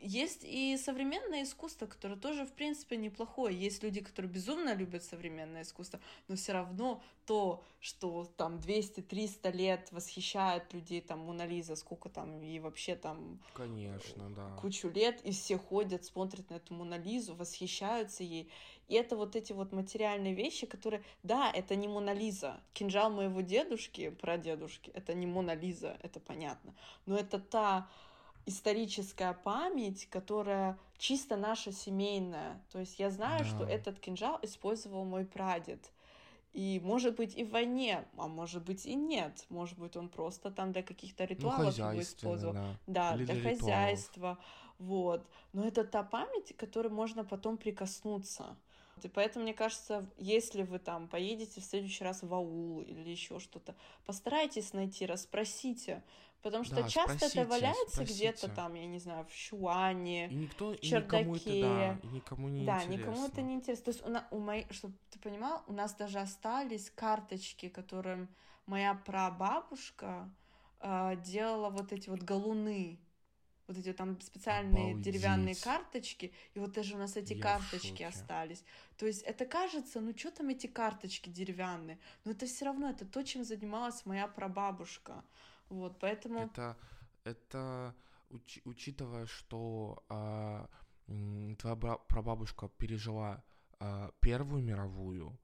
[0.04, 3.56] Есть и современное искусство, которое тоже, в принципе, неплохое.
[3.56, 9.92] Есть люди, которые безумно любят современное искусство, но все равно то, что там 200-300 лет
[9.92, 13.38] восхищает людей, там, Мона Лиза, сколько там, и вообще там...
[13.54, 14.56] Конечно, да.
[14.60, 18.50] Кучу лет, и все ходят, смотрят на эту Мона Лизу, восхищаются ей.
[18.88, 22.60] И это вот эти вот материальные вещи, которые, да, это не Мона Лиза.
[22.72, 26.74] Кинжал моего дедушки, прадедушки, это не Мона Лиза, это понятно.
[27.06, 27.88] Но это та
[28.46, 32.62] историческая память, которая чисто наша семейная.
[32.70, 33.50] То есть я знаю, да.
[33.50, 35.92] что этот кинжал использовал мой прадед.
[36.52, 39.46] И может быть и в войне, а может быть и нет.
[39.48, 42.54] Может быть он просто там для каких-то ну, ритуалов ну, его использовал.
[42.54, 44.38] Да, да для, для хозяйства.
[44.78, 45.26] Вот.
[45.52, 48.56] Но это та память, к которой можно потом прикоснуться.
[49.02, 53.40] И поэтому, мне кажется, если вы там поедете в следующий раз в аул или еще
[53.40, 53.74] что-то,
[54.06, 56.04] постарайтесь найти, расспросите,
[56.42, 60.34] Потому что да, часто спросите, это валяется где-то там, я не знаю, в шуане, и
[60.34, 61.22] никто, в чердаке.
[61.22, 63.00] И никому это, да, и никому не да, интересно.
[63.00, 63.84] никому это не интересно.
[63.84, 68.28] То есть у, на, у моей, чтобы ты понимал, у нас даже остались карточки, которым
[68.66, 70.28] моя прабабушка
[70.80, 72.98] э, делала вот эти вот галуны.
[73.68, 75.04] Вот эти вот там специальные Обалдеть.
[75.04, 78.64] деревянные карточки, и вот даже у нас эти я карточки остались.
[78.98, 82.00] То есть это кажется, ну что там эти карточки деревянные?
[82.24, 85.24] Но это все равно, это то, чем занималась моя прабабушка.
[85.72, 86.38] Вот, поэтому...
[86.38, 86.76] Это,
[87.24, 87.94] это
[88.28, 90.68] уч, учитывая, что а,
[91.58, 93.42] твоя прабабушка пережила
[93.80, 95.38] а, Первую мировую,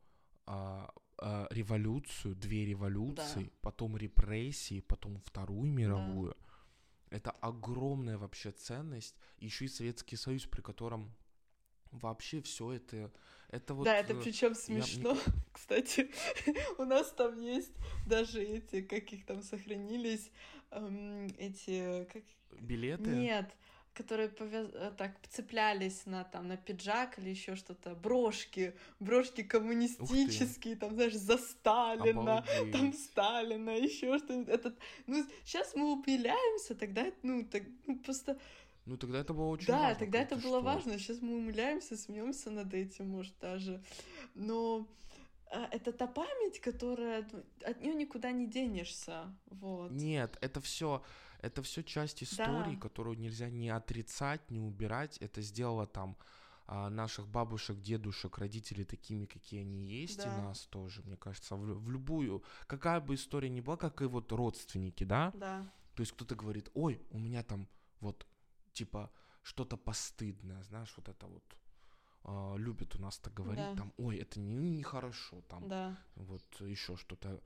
[0.45, 3.51] а, а, революцию, две революции, да.
[3.63, 6.37] потом репрессии, потом Вторую мировую.
[7.11, 7.17] Да.
[7.17, 9.17] Это огромная вообще ценность.
[9.39, 11.15] Еще и Советский Союз, при котором
[11.93, 13.11] вообще все это
[13.51, 15.33] это вот да это э, причем смешно я...
[15.53, 16.11] кстати
[16.79, 17.73] у нас там есть
[18.07, 20.31] даже эти как их там сохранились
[20.71, 22.23] эм, эти как
[22.61, 23.55] билеты нет
[23.99, 24.69] которые повяз...
[24.75, 31.17] Э, так цеплялись на там на пиджак или еще что-то, брошки, брошки коммунистические, там знаешь
[31.17, 32.73] за Сталина, Обалдеть.
[32.73, 34.49] там Сталина, еще что-нибудь.
[34.49, 38.39] Этот, ну сейчас мы умиляемся, тогда ну так ну, просто
[38.89, 39.95] ну тогда это было очень да, важно.
[39.95, 40.63] Да, тогда это было что?
[40.63, 40.99] важно.
[40.99, 43.83] Сейчас мы умиляемся, смеемся над этим, может даже.
[44.35, 44.89] Но
[45.51, 49.35] а, это та память, которая ну, от нее никуда не денешься.
[49.47, 49.91] Вот.
[49.93, 51.03] Нет, это все
[51.41, 52.81] это все часть истории, да.
[52.81, 55.19] которую нельзя не отрицать, не убирать.
[55.19, 56.17] Это сделала там
[56.67, 60.25] а, наших бабушек, дедушек, родителей такими, какие они есть, да.
[60.25, 64.05] и нас тоже, мне кажется, в, в любую, какая бы история ни была, как и
[64.05, 65.33] вот родственники, да?
[65.35, 65.71] Да.
[65.95, 67.69] То есть кто-то говорит, ой, у меня там
[68.01, 68.27] вот
[68.79, 69.11] типа
[69.43, 71.57] что-то постыдное, знаешь, вот это вот
[72.25, 73.77] э, любят у нас так говорить, да.
[73.77, 75.97] там, ой, это не нехорошо, там, да.
[76.15, 77.41] вот еще что-то.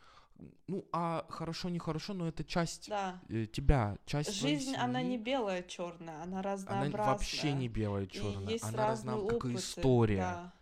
[0.67, 3.21] Ну, а хорошо, нехорошо, но это часть да.
[3.29, 7.03] э, тебя, часть Жизнь, она не белая, черная, она разнообразная.
[7.03, 10.21] Она вообще не белая, черная, она разнообразная, как и история.
[10.21, 10.55] Да.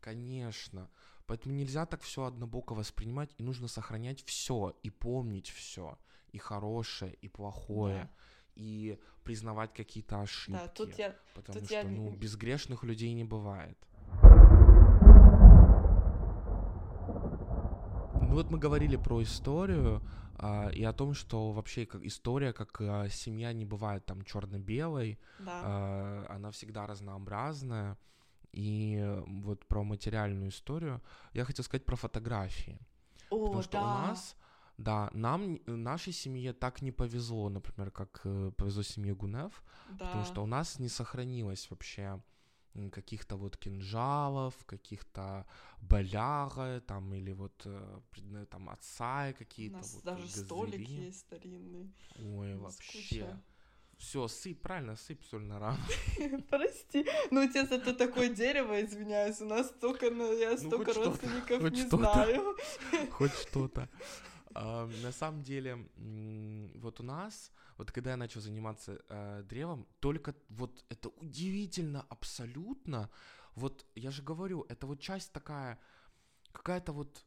[0.00, 0.90] Конечно.
[1.26, 5.98] Поэтому нельзя так все однобоко воспринимать, и нужно сохранять все, и помнить все,
[6.32, 8.10] и хорошее, и плохое.
[8.10, 8.10] Да
[8.54, 10.58] и признавать какие-то ошибки.
[10.58, 11.84] Да, тут я, потому тут что, я...
[11.84, 13.78] ну, безгрешных людей не бывает.
[18.32, 20.02] Ну вот мы говорили про историю
[20.36, 25.18] а, и о том, что вообще как история, как а, семья не бывает там черно-белой,
[25.38, 25.60] да.
[25.64, 27.98] а, она всегда разнообразная.
[28.52, 31.00] И вот про материальную историю
[31.32, 32.78] я хотел сказать про фотографии.
[33.30, 33.82] О, потому что да.
[33.82, 34.36] у нас
[34.82, 40.06] да, нам, нашей семье так не повезло, например, как э, повезло семье Гунев, да.
[40.06, 42.20] потому что у нас не сохранилось вообще
[42.90, 45.46] каких-то вот кинжалов, каких-то
[45.80, 49.76] баляга, там, или вот э, там отца какие-то.
[49.76, 50.44] У нас вот, даже газели.
[50.44, 51.94] столик есть старинный.
[52.18, 53.38] Ой, вообще.
[53.98, 55.78] Все, сыпь, правильно, сыпь соль на рану.
[56.50, 57.06] Прости.
[57.30, 59.40] Ну, у тебя зато такое дерево, извиняюсь.
[59.40, 62.56] У нас столько, я ну, столько родственников не знаю.
[63.10, 63.88] Хоть что-то.
[64.54, 65.88] На самом деле,
[66.76, 73.10] вот у нас, вот когда я начал заниматься э, древом, только вот это удивительно абсолютно.
[73.54, 75.78] Вот я же говорю, это вот часть такая,
[76.52, 77.24] какая-то вот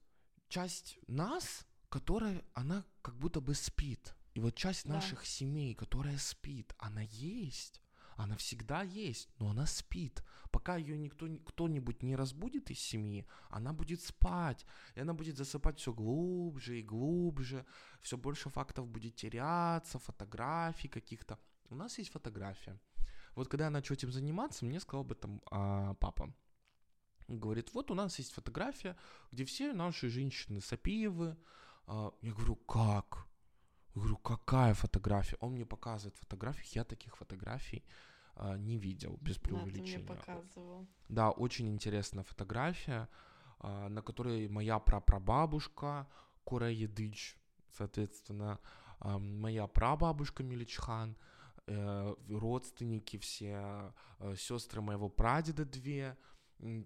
[0.49, 4.15] часть нас, которая, она как будто бы спит.
[4.33, 4.95] И вот часть да.
[4.95, 7.81] наших семей, которая спит, она есть.
[8.15, 10.23] Она всегда есть, но она спит.
[10.51, 14.65] Пока ее никто, кто-нибудь не разбудит из семьи, она будет спать.
[14.95, 17.65] И она будет засыпать все глубже и глубже.
[18.01, 21.37] Все больше фактов будет теряться, фотографий каких-то.
[21.69, 22.79] У нас есть фотография.
[23.35, 26.33] Вот когда я начал этим заниматься, мне сказал об этом а, папа.
[27.27, 28.95] Говорит, вот у нас есть фотография,
[29.31, 31.35] где все наши женщины Сапиевы.
[31.87, 33.27] А, я говорю, как?
[33.95, 35.37] Я говорю, какая фотография?
[35.39, 37.83] Он мне показывает фотографии, я таких фотографий
[38.35, 40.05] а, не видел, без преувеличения.
[40.05, 40.87] Да, ты мне показывал.
[41.07, 43.07] Да, очень интересная фотография,
[43.59, 46.07] а, на которой моя прапрабабушка
[46.43, 47.37] Кура Едыч,
[47.71, 48.59] соответственно,
[48.99, 51.15] а, моя прабабушка Миличхан,
[51.67, 56.17] э, родственники все, э, сестры моего прадеда две,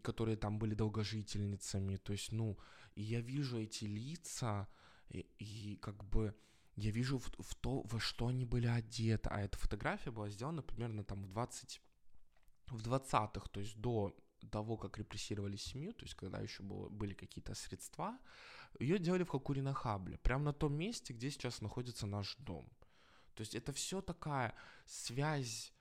[0.04, 1.98] которые там были долгожительницами.
[1.98, 2.58] То есть, ну,
[2.96, 4.68] и я вижу эти лица,
[5.10, 6.34] и, и как бы
[6.80, 9.30] я вижу в, в то, во что они были одеты.
[9.30, 11.82] А эта фотография была сделана примерно там в 20
[12.72, 14.16] в 20-х, то есть до
[14.52, 18.18] того, как репрессировали семью, то есть когда еще было, были какие-то средства,
[18.80, 22.70] ее делали в Хакуринахабле, прямо на том месте, где сейчас находится наш дом.
[23.34, 24.54] То есть это все такая
[24.86, 25.74] связь,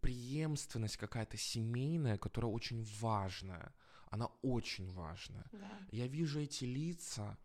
[0.00, 3.74] преемственность какая-то семейная, которая очень важная.
[4.10, 5.46] Она очень важная.
[5.52, 5.78] Да.
[5.90, 7.38] Я вижу эти лица,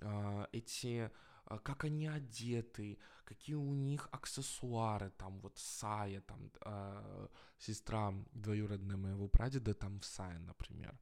[0.00, 1.10] а, эти
[1.44, 7.28] как они одеты, какие у них аксессуары, там вот Сая, там э,
[7.58, 10.98] сестра двоюродная моего прадеда, там в Сае, например,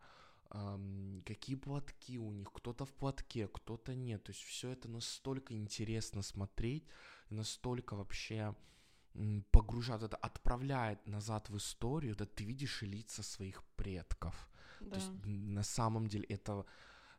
[0.50, 5.54] э, какие платки у них, кто-то в платке, кто-то нет, то есть все это настолько
[5.54, 6.86] интересно смотреть,
[7.30, 8.54] настолько вообще
[9.50, 14.48] погружает, это отправляет назад в историю, да ты видишь лица своих предков.
[14.80, 14.90] Да.
[14.90, 16.64] То есть на самом деле это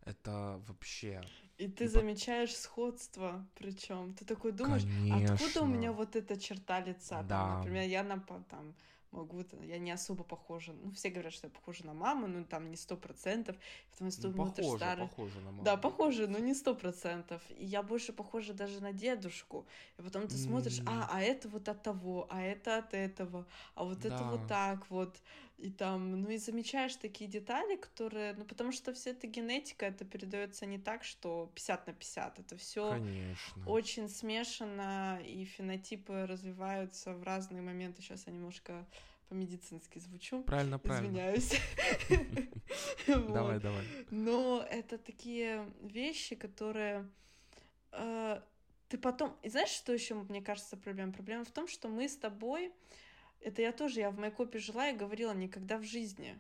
[0.06, 1.22] это вообще...
[1.58, 5.36] И ты замечаешь сходство, причем ты такой думаешь, Конечно.
[5.36, 7.22] откуда у меня вот эта черта лица?
[7.22, 7.28] Да.
[7.28, 8.74] Там, например, я на там
[9.14, 12.70] могу, я не особо похожа, ну, все говорят, что я похожа на маму, ну, там
[12.70, 13.56] не сто процентов,
[13.92, 15.08] потому что ну, похоже, старый...
[15.08, 15.64] похоже на маму.
[15.64, 19.66] Да, похоже, но не сто процентов, и я больше похожа даже на дедушку,
[19.98, 23.46] и потом ты смотришь, а, а это вот от того, а это от этого,
[23.76, 24.10] а вот да.
[24.10, 25.22] это вот так вот,
[25.64, 30.04] и там, ну, и замечаешь такие детали, которые, ну, потому что все это генетика, это
[30.04, 33.02] передается не так, что 50 на 50, это все
[33.66, 38.86] очень смешано, и фенотипы развиваются в разные моменты, сейчас я немножко
[39.30, 40.44] по-медицински звучу.
[40.44, 41.08] Правильно, правильно.
[41.08, 41.54] Извиняюсь.
[43.08, 43.84] Давай, давай.
[44.12, 47.10] Но это такие вещи, которые
[47.92, 48.42] э,
[48.90, 49.36] ты потом...
[49.44, 51.14] И знаешь, что еще, мне кажется, проблема?
[51.14, 52.74] Проблема в том, что мы с тобой...
[53.44, 56.38] Это я тоже, я в Майкопе жила и говорила никогда в жизни.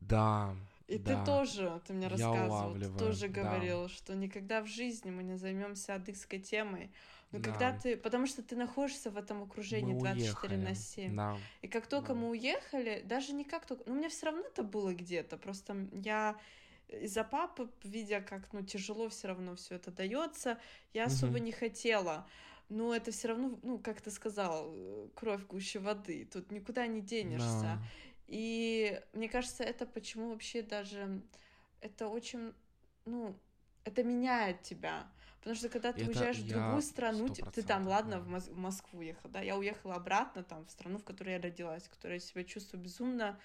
[0.00, 0.54] Да.
[0.88, 1.20] И да.
[1.20, 3.88] ты тоже, ты мне рассказывал, ты тоже говорил, да.
[3.88, 6.90] что никогда в жизни мы не займемся адыгской темой.
[7.30, 7.50] Но да.
[7.50, 10.68] когда ты, потому что ты находишься в этом окружении мы 24 уехали.
[10.68, 11.16] на 7.
[11.16, 11.36] Да.
[11.60, 12.14] И как только да.
[12.14, 15.88] мы уехали, даже не как только, ну, у меня все равно это было где-то, просто
[15.92, 16.38] я
[16.88, 20.58] из-за папы, видя, как ну тяжело все равно все это дается,
[20.94, 21.12] я угу.
[21.12, 22.26] особо не хотела.
[22.68, 26.28] Но это все равно, ну, как ты сказал, кровь гуще воды.
[26.30, 27.60] Тут никуда не денешься.
[27.62, 27.82] Да.
[28.26, 31.22] И мне кажется, это почему вообще даже
[31.80, 32.52] это очень,
[33.06, 33.34] ну,
[33.84, 35.10] это меняет тебя.
[35.38, 38.58] Потому что когда ты это уезжаешь в другую страну, ты там, ладно, в, Мос- в
[38.58, 42.14] Москву уехал, да, я уехала обратно там в страну, в которой я родилась, в которой
[42.14, 43.40] я себя чувствую безумно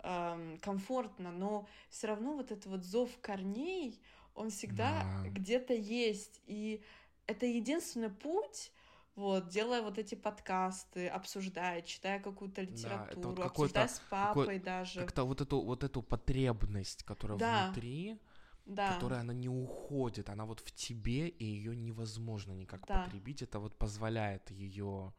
[0.00, 4.00] эм, комфортно, но все равно вот этот вот зов корней,
[4.34, 5.28] он всегда да.
[5.28, 6.82] где-то есть, и
[7.26, 8.72] это единственный путь,
[9.14, 14.58] вот, делая вот эти подкасты, обсуждая, читая какую-то литературу, да, вот обсуждая с папой какой,
[14.58, 15.00] даже.
[15.00, 17.66] Как-то вот эту, вот эту потребность, которая да.
[17.66, 18.20] внутри,
[18.66, 18.94] да.
[18.94, 23.04] которая она не уходит, она вот в тебе, и ее невозможно никак да.
[23.04, 23.42] потребить.
[23.42, 25.14] Это вот позволяет ее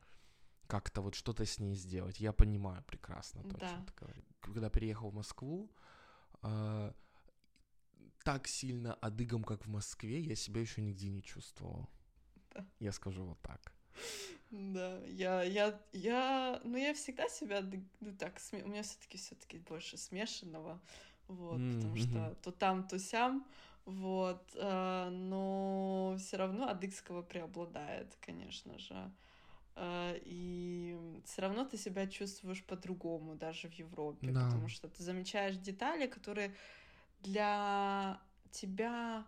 [0.68, 2.20] как-то вот что-то с ней сделать.
[2.20, 3.68] Я понимаю прекрасно то, да.
[3.68, 4.26] о чем ты говоришь.
[4.42, 5.72] Когда переехал в Москву,
[6.44, 6.92] э,
[8.24, 11.90] так сильно адыгом, как в Москве, я себя еще нигде не чувствовал.
[12.58, 12.66] Да.
[12.80, 13.74] Я скажу вот так.
[14.52, 17.62] Да, я, я, я, ну я всегда себя,
[18.00, 20.80] ну так, у меня все-таки все-таки больше смешанного
[21.28, 21.76] вот, mm-hmm.
[21.76, 23.46] потому что то там, то сям,
[23.86, 29.12] вот, э, но все равно адыгского преобладает, конечно же.
[29.76, 34.46] Э, и все равно ты себя чувствуешь по-другому, даже в Европе, да.
[34.46, 36.56] потому что ты замечаешь детали, которые
[37.22, 39.26] для тебя,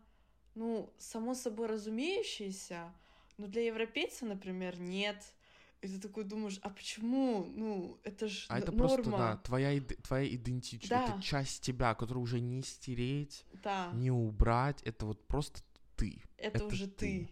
[0.56, 2.94] ну, само собой разумеющиеся,
[3.40, 5.34] но для европейца, например, нет.
[5.82, 7.46] И ты такой думаешь, а почему?
[7.46, 8.96] Ну, это же А это норма.
[8.96, 11.06] просто, да, твоя, твоя идентичность, да.
[11.06, 13.90] это часть тебя, которую уже не стереть, да.
[13.94, 15.62] не убрать, это вот просто
[15.96, 16.22] ты.
[16.36, 16.96] Это, это уже ты.
[16.98, 17.30] ты.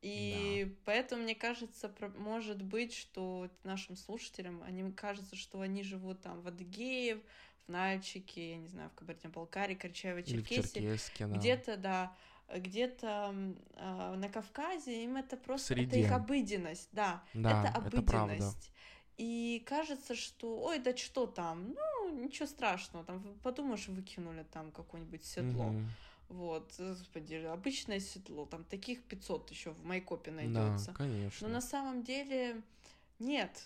[0.00, 0.74] И да.
[0.86, 6.48] поэтому, мне кажется, может быть, что нашим слушателям, они кажется, что они живут там в
[6.48, 7.20] Адыгее,
[7.66, 10.98] в Нальчике, я не знаю, в Кабардино-Балкарии, Карачаево-Черкесии.
[11.18, 11.36] Да.
[11.36, 12.16] Где-то, да
[12.52, 13.34] где-то
[13.76, 18.68] э, на Кавказе, им это просто это их обыденность, да, да это обыденность.
[18.68, 18.74] Это
[19.16, 25.24] и кажется, что, ой, да что там, ну, ничего страшного, там, подумаешь, выкинули там какое-нибудь
[25.24, 25.66] седло.
[25.66, 25.82] Угу.
[26.30, 30.86] Вот, господи, обычное седло, там таких 500 еще в Майкопе найдется.
[30.88, 31.46] Да, конечно.
[31.46, 32.62] Но на самом деле
[33.20, 33.62] нет.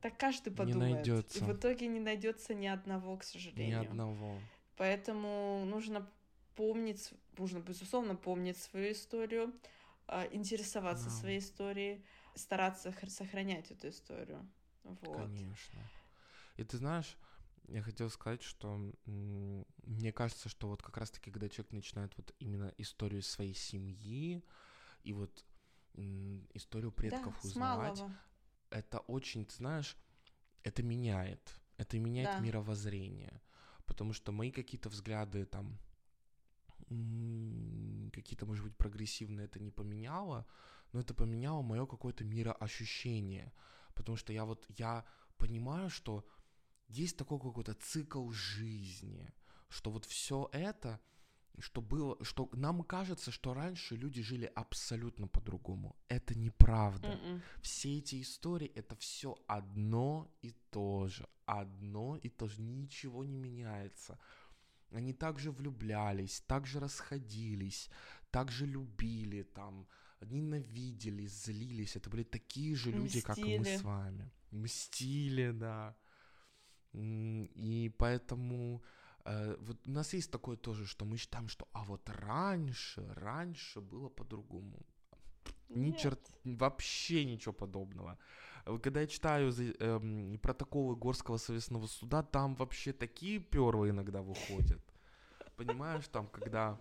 [0.00, 0.88] Так каждый подумает.
[0.88, 1.38] Не найдется.
[1.38, 3.82] И в итоге не найдется ни одного, к сожалению.
[3.82, 4.38] Ни одного.
[4.76, 6.08] Поэтому нужно
[6.60, 9.50] помнить, нужно, безусловно, помнить свою историю,
[10.06, 11.10] а, интересоваться да.
[11.10, 12.04] своей историей,
[12.34, 14.46] стараться сохранять эту историю.
[14.84, 15.16] Вот.
[15.16, 15.80] Конечно.
[16.58, 17.16] И ты знаешь,
[17.68, 22.74] я хотел сказать, что мне кажется, что вот как раз-таки, когда человек начинает вот именно
[22.76, 24.44] историю своей семьи
[25.02, 25.46] и вот
[26.52, 28.02] историю предков да, узнавать,
[28.68, 29.96] это очень, ты знаешь,
[30.62, 32.40] это меняет, это меняет да.
[32.40, 33.40] мировоззрение,
[33.86, 35.78] потому что мои какие-то взгляды там
[38.12, 40.46] какие-то, может быть, прогрессивные это не поменяло,
[40.92, 43.52] но это поменяло мое какое-то мироощущение,
[43.94, 45.04] потому что я вот, я
[45.36, 46.24] понимаю, что
[46.88, 49.32] есть такой какой-то цикл жизни,
[49.68, 51.00] что вот все это,
[51.58, 55.96] что было, что нам кажется, что раньше люди жили абсолютно по-другому.
[56.08, 57.08] Это неправда.
[57.08, 57.24] Mm-mm.
[57.24, 57.42] М-м.
[57.62, 63.36] Все эти истории это все одно и то же, одно и то же, ничего не
[63.36, 64.18] меняется.
[64.92, 67.90] Они также влюблялись, также расходились,
[68.30, 69.86] также любили, там,
[70.20, 71.96] ненавидели, злились.
[71.96, 73.22] Это были такие же люди, Мстили.
[73.22, 74.30] как и мы с вами.
[74.50, 75.94] Мстили, да.
[76.92, 78.82] И поэтому
[79.24, 83.80] э, вот у нас есть такое тоже, что мы считаем, что а вот раньше, раньше
[83.80, 84.86] было по-другому.
[85.68, 88.18] Ни черт, вообще ничего подобного.
[88.82, 94.80] Когда я читаю э, протоколы Горского совестного суда, там вообще такие перлы иногда выходят.
[95.56, 96.78] Понимаешь, там, когда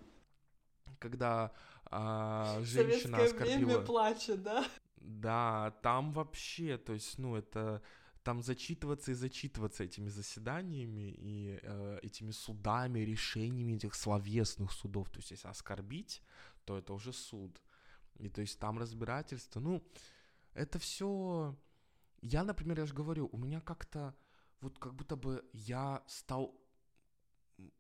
[1.00, 1.52] когда
[1.86, 3.68] а, женщина Советское оскорбила...
[3.68, 4.66] время плачет, да?
[4.98, 7.82] Да, там вообще, то есть, ну, это
[8.24, 15.10] там зачитываться и зачитываться этими заседаниями и э, этими судами, решениями этих словесных судов.
[15.10, 16.22] То есть, если оскорбить,
[16.66, 17.62] то это уже суд.
[18.20, 19.60] И то есть там разбирательство.
[19.62, 19.82] Ну,
[20.54, 21.56] это все.
[22.22, 24.16] Я, например, я же говорю, у меня как-то
[24.62, 26.54] вот как будто бы я стал,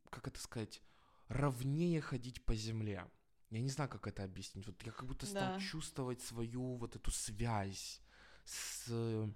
[0.09, 0.81] как это сказать,
[1.27, 3.05] ровнее ходить по земле.
[3.49, 4.67] Я не знаю, как это объяснить.
[4.67, 5.59] Вот я как будто стал да.
[5.59, 8.01] чувствовать свою вот эту связь
[8.45, 9.29] с...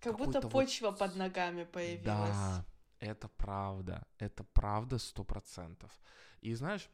[0.00, 0.98] Как будто почва вот...
[0.98, 2.04] под ногами появилась.
[2.04, 2.64] Да,
[2.98, 4.06] это правда.
[4.18, 5.90] Это правда сто процентов.
[6.40, 6.88] И знаешь,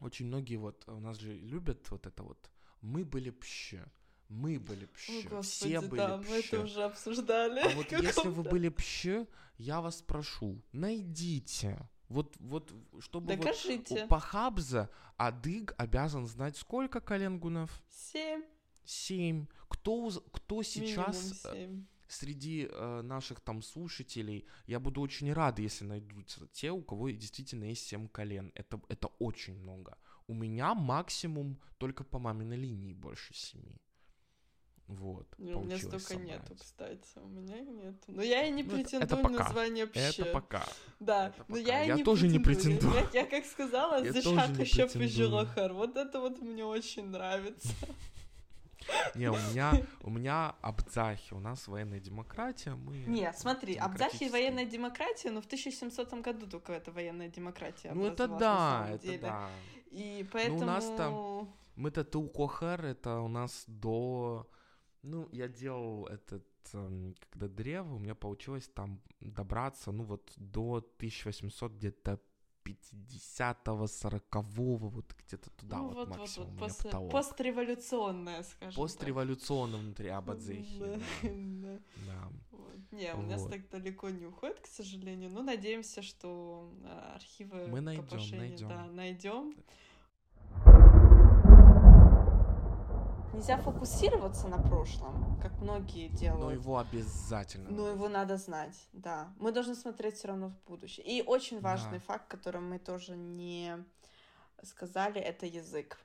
[0.00, 3.86] очень многие вот у нас же любят вот это вот «мы были пще»,
[4.28, 6.30] мы были О, Господи, все были да, пще.
[6.30, 7.60] мы это уже обсуждали.
[7.60, 9.26] А вот если вы были пще,
[9.58, 14.00] я вас прошу, найдите вот, вот, чтобы Докажите.
[14.00, 17.82] вот по Хабза Адыг обязан знать сколько коленгунов?
[17.88, 18.44] Семь.
[18.84, 19.46] Семь.
[19.68, 26.46] Кто, кто сейчас э, среди э, наших там слушателей, я буду очень рад, если найдутся
[26.52, 28.52] те, у кого действительно есть семь колен.
[28.54, 29.98] Это, это очень много.
[30.28, 33.80] У меня максимум только по маминой линии больше семи.
[34.88, 35.26] Вот.
[35.38, 36.26] Ну, у меня столько собрать.
[36.28, 37.08] нету, кстати.
[37.16, 37.96] У меня нет.
[38.06, 40.22] Но я и не ну, претендую это, это на звание пще.
[40.22, 40.64] Это пока.
[41.00, 42.94] Да, это но я, я не тоже не претендую.
[42.94, 45.72] Я, я как сказала, за шаг еще пожилохар.
[45.72, 47.68] Вот это вот мне очень нравится.
[49.14, 49.72] Не, у меня,
[50.02, 52.98] у меня Абдзахи, у нас военная демократия, мы...
[52.98, 58.28] Не, смотри, Абдзахи военная демократия, но в 1700 году только это военная демократия Ну это
[58.28, 59.50] да, это да.
[59.90, 60.58] И поэтому...
[60.58, 64.48] Ну у нас там, мы-то Тулкохар, это у нас до
[65.06, 70.76] ну, я делал этот, эм, когда древо, у меня получилось там добраться, ну, вот до
[70.98, 72.20] 1800 где-то
[72.64, 77.12] 50-го, 40-го, вот где-то туда ну, вот, вот максимум вот, вот, пост, потолок.
[77.12, 80.78] Постреволюционная, скажем Постреволюционная внутри Абадзехи.
[80.78, 80.98] Да.
[81.22, 81.80] да.
[82.06, 82.28] да.
[82.50, 82.92] Вот.
[82.92, 86.72] Не, у нас так далеко не уходит, к сожалению, но надеемся, что
[87.14, 88.68] архивы Мы найдем, найдем.
[88.68, 89.54] Да, найдем.
[93.36, 96.40] Нельзя фокусироваться на прошлом, как многие делают.
[96.40, 97.68] Но его обязательно.
[97.68, 99.30] Но его надо знать, да.
[99.38, 101.04] Мы должны смотреть все равно в будущее.
[101.04, 102.04] И очень важный да.
[102.06, 103.76] факт, который мы тоже не
[104.62, 105.98] сказали, это язык.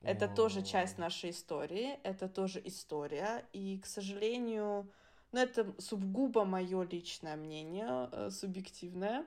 [0.00, 0.28] Это О.
[0.28, 3.44] тоже часть нашей истории, это тоже история.
[3.52, 4.88] И, к сожалению,
[5.32, 9.26] ну, это сугубо мое личное мнение, э, субъективное.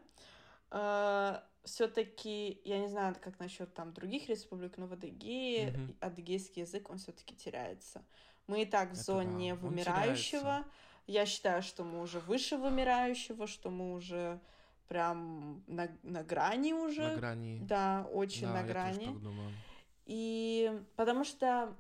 [1.66, 5.94] Все-таки, я не знаю, как насчет там других республик, но в Адыгее угу.
[6.00, 8.04] адыгейский язык, он все-таки теряется.
[8.48, 10.66] Мы и так в Это зоне да, вымирающего.
[11.08, 14.40] Я считаю, что мы уже выше вымирающего, что мы уже
[14.88, 17.02] прям на, на грани уже.
[17.02, 17.60] На грани.
[17.64, 18.94] Да, очень да, на грани.
[18.94, 19.52] Я тоже так думаю.
[20.06, 21.76] И потому что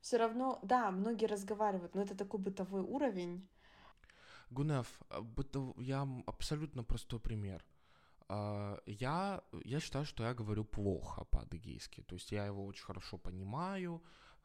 [0.00, 3.48] все равно, да, многие разговаривают, но это такой бытовой уровень.
[4.50, 5.74] Гунев, а, бытов...
[5.78, 7.64] я абсолютно простой пример.
[8.28, 12.02] А, я, я считаю, что я говорю плохо по-адыгейски.
[12.02, 14.02] То есть я его очень хорошо понимаю,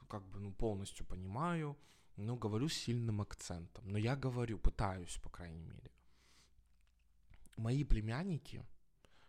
[0.07, 1.77] как бы ну, полностью понимаю,
[2.15, 3.89] но говорю с сильным акцентом.
[3.91, 5.91] Но я говорю, пытаюсь, по крайней мере.
[7.57, 8.65] Мои племянники,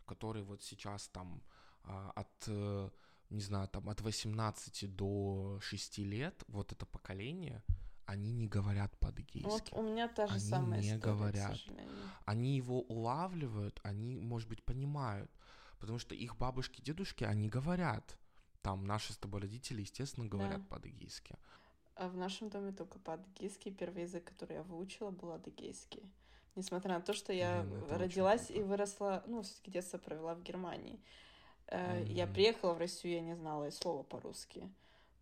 [0.06, 1.42] которые вот сейчас там
[1.82, 2.90] а, от, э,
[3.30, 7.62] не знаю, там от 18 до 6 лет, вот это поколение–
[8.10, 9.48] они не говорят по-адыгейски.
[9.48, 11.58] Вот у меня та же они самая не история, говорят.
[12.24, 15.30] Они его улавливают, они, может быть, понимают,
[15.78, 18.18] потому что их бабушки, дедушки, они говорят.
[18.62, 20.66] Там наши с тобой родители, естественно, говорят да.
[20.68, 21.36] по-адыгейски.
[21.94, 23.70] А в нашем доме только по-адыгейски.
[23.70, 26.02] Первый язык, который я выучила, был адыгейский.
[26.56, 31.00] Несмотря на то, что я Блин, родилась и выросла, ну, все-таки детство провела в Германии.
[31.68, 32.12] Mm-hmm.
[32.12, 34.68] Я приехала в Россию, я не знала и слова по-русски.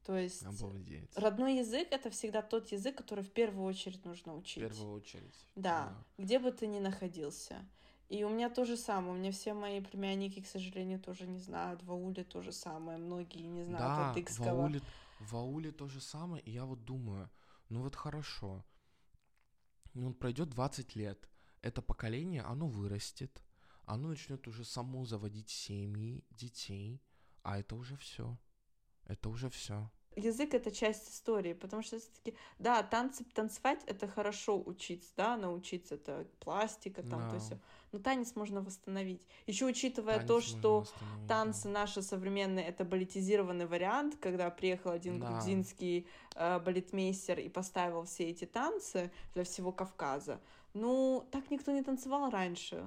[0.05, 1.11] То есть Обалдеть.
[1.17, 4.65] родной язык это всегда тот язык, который в первую очередь нужно учить.
[4.65, 5.47] В первую очередь.
[5.55, 5.87] Да,
[6.17, 6.23] да.
[6.23, 7.67] где бы ты ни находился.
[8.09, 9.13] И у меня то же самое.
[9.13, 11.83] У меня все мои племянники, к сожалению, тоже не знают.
[11.83, 12.97] В ауле то же самое.
[12.97, 14.45] Многие не знают да, адыгского.
[14.45, 14.81] В ауле,
[15.21, 16.43] в ауле то же самое.
[16.45, 17.31] И я вот думаю,
[17.69, 18.65] ну вот хорошо.
[19.93, 21.29] Ну, пройдет 20 лет.
[21.61, 23.43] Это поколение, оно вырастет.
[23.85, 27.03] Оно начнет уже само заводить семьи, детей.
[27.43, 28.39] А это уже все.
[29.09, 34.61] Это уже все язык это часть истории, потому что все-таки, да, танцы, танцевать это хорошо
[34.65, 37.29] учиться, да, научиться, это пластика, там, no.
[37.31, 37.53] то есть,
[37.93, 39.27] но танец можно восстановить.
[39.47, 40.87] Еще учитывая танец то, что
[41.27, 41.71] танцы да.
[41.71, 45.29] наши современные это балетизированный вариант, когда приехал один да.
[45.29, 50.41] грузинский э, балетмейстер и поставил все эти танцы для всего Кавказа.
[50.75, 52.85] Ну, так никто не танцевал раньше.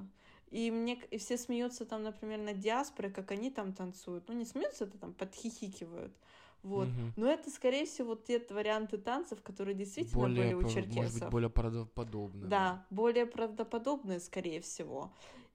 [0.51, 4.27] И мне и все смеются там, например, на диаспоре, как они там танцуют.
[4.27, 6.13] Ну, не смеются, это там подхихикивают.
[6.61, 6.89] Вот.
[6.89, 7.13] Угу.
[7.15, 10.95] Но это, скорее всего, те варианты танцев, которые действительно более, были у черкесов.
[10.95, 12.49] Может быть, более правдоподобные.
[12.49, 15.11] Да, более правдоподобные, скорее всего.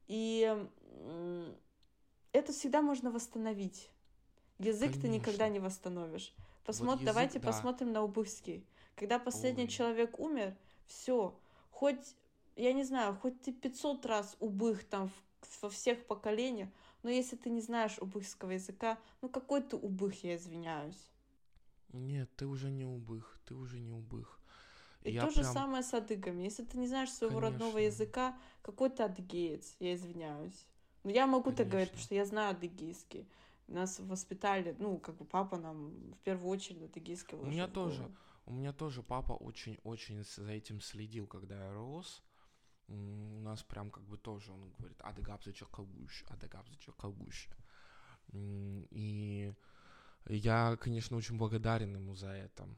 [0.08, 0.66] И
[2.32, 3.90] это всегда можно восстановить.
[4.58, 5.02] Язык Конечно.
[5.02, 6.34] ты никогда не восстановишь.
[6.64, 6.92] Посмотр...
[6.92, 7.46] вот язык, Давайте да.
[7.48, 8.66] посмотрим на убыхский.
[8.96, 9.68] Когда последний Ой.
[9.68, 11.38] человек умер, все.
[11.70, 12.16] Хоть,
[12.56, 16.68] я не знаю, хоть ты 500 раз убых там в, во всех поколениях,
[17.02, 21.10] но если ты не знаешь убыхского языка, ну какой ты убых, я извиняюсь.
[21.92, 24.40] Нет, ты уже не убых, ты уже не убых.
[25.02, 25.44] И я то прям...
[25.44, 26.42] же самое с адыгами.
[26.42, 27.58] Если ты не знаешь своего Конечно.
[27.58, 30.66] родного языка, какой ты адыгеец, я извиняюсь.
[31.04, 31.64] Но я могу Конечно.
[31.64, 33.28] так говорить, потому что я знаю адыгейский.
[33.68, 38.10] Нас воспитали, ну, как бы папа нам в первую очередь адыгейский У меня тоже,
[38.46, 42.24] у меня тоже папа очень-очень за этим следил, когда я рос
[42.88, 47.48] у нас прям как бы тоже он говорит адыгабза чакагуш, адыгабза чакагуш.
[48.32, 49.54] И
[50.26, 52.68] я, конечно, очень благодарен ему за это.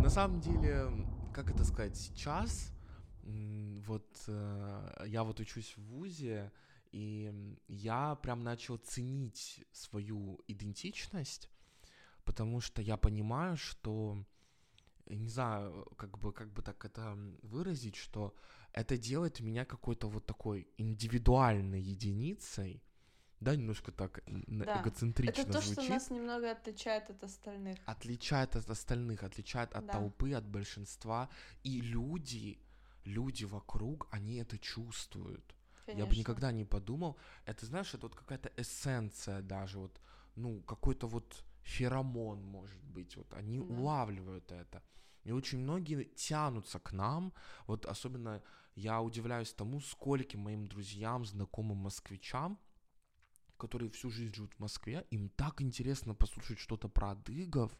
[0.00, 0.90] На самом деле,
[1.34, 2.72] как это сказать, сейчас
[3.86, 6.50] вот э, я вот учусь в ВУЗе,
[6.92, 7.32] и
[7.68, 11.50] я прям начал ценить свою идентичность,
[12.24, 14.24] потому что я понимаю, что
[15.16, 18.34] не знаю, как бы, как бы так это выразить, что
[18.72, 22.82] это делает меня какой-то вот такой индивидуальной единицей,
[23.40, 24.82] да, немножко так да.
[24.82, 25.84] эгоцентрично Это то, звучит.
[25.84, 27.78] что нас немного отличает от остальных.
[27.86, 29.92] Отличает от остальных, отличает от да.
[29.92, 31.28] толпы, от большинства.
[31.62, 32.58] И люди,
[33.04, 35.54] люди вокруг, они это чувствуют.
[35.86, 36.02] Конечно.
[36.02, 37.16] Я бы никогда не подумал.
[37.46, 40.00] Это, знаешь, это вот какая-то эссенция даже, вот,
[40.34, 43.64] ну, какой-то вот феромон, может быть, вот они да.
[43.64, 44.82] улавливают это.
[45.24, 47.32] И очень многие тянутся к нам,
[47.66, 48.42] вот особенно
[48.74, 52.58] я удивляюсь тому, скольким моим друзьям, знакомым москвичам,
[53.56, 57.76] которые всю жизнь живут в Москве, им так интересно послушать что-то про адыгов,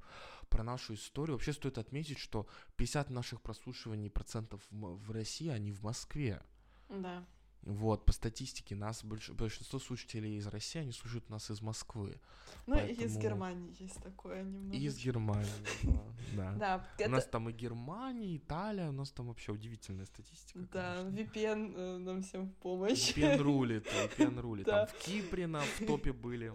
[0.48, 1.36] про нашу историю.
[1.36, 6.42] Вообще стоит отметить, что 50 наших прослушиваний процентов в, России, они в Москве.
[6.88, 7.24] Да.
[7.62, 9.30] Вот, по статистике, нас больш...
[9.30, 12.18] большинство слушателей из России, они слушают нас из Москвы.
[12.66, 13.00] Ну, Поэтому...
[13.00, 14.76] и из Германии есть такое немного.
[14.76, 15.48] И из Германии,
[16.36, 16.82] да.
[16.98, 17.06] Да.
[17.06, 20.60] У нас там и Германия, Италия, у нас там вообще удивительная статистика.
[20.72, 23.14] Да, VPN э, нам всем в помощь.
[23.16, 24.66] VPN рулит, VPN рулит.
[24.66, 26.52] Там в Кипре на в топе были.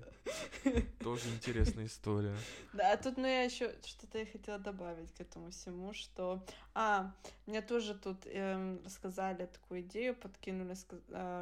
[0.99, 2.35] Тоже интересная история.
[2.73, 6.43] Да, а тут, ну, я еще что-то я хотела добавить к этому всему, что...
[6.75, 7.13] А,
[7.45, 10.92] мне тоже тут эм, рассказали такую идею, подкинули, э,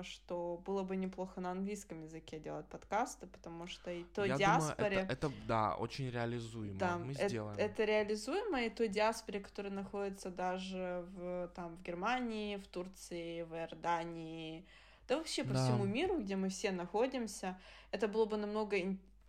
[0.03, 4.89] что было бы неплохо на английском языке делать подкасты, потому что и то Я диаспоре...
[4.89, 7.57] Думаю, это, это, да, очень реализуемо, да, мы это, сделаем.
[7.57, 13.53] Это реализуемо, и той диаспоре, которая находится даже в, там, в Германии, в Турции, в
[13.55, 14.65] Иордании,
[15.07, 15.63] да вообще по да.
[15.63, 17.59] всему миру, где мы все находимся,
[17.91, 18.77] это было бы намного...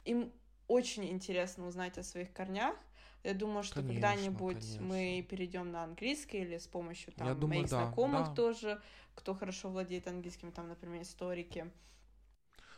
[0.05, 0.33] Им
[0.69, 2.77] очень интересно узнать о своих корнях,
[3.25, 4.83] я думаю, что конечно, когда-нибудь конечно.
[4.83, 8.35] мы перейдем на английский или с помощью там думаю, моих да, знакомых да.
[8.35, 8.83] тоже,
[9.15, 11.71] кто хорошо владеет английским, там, например, историки.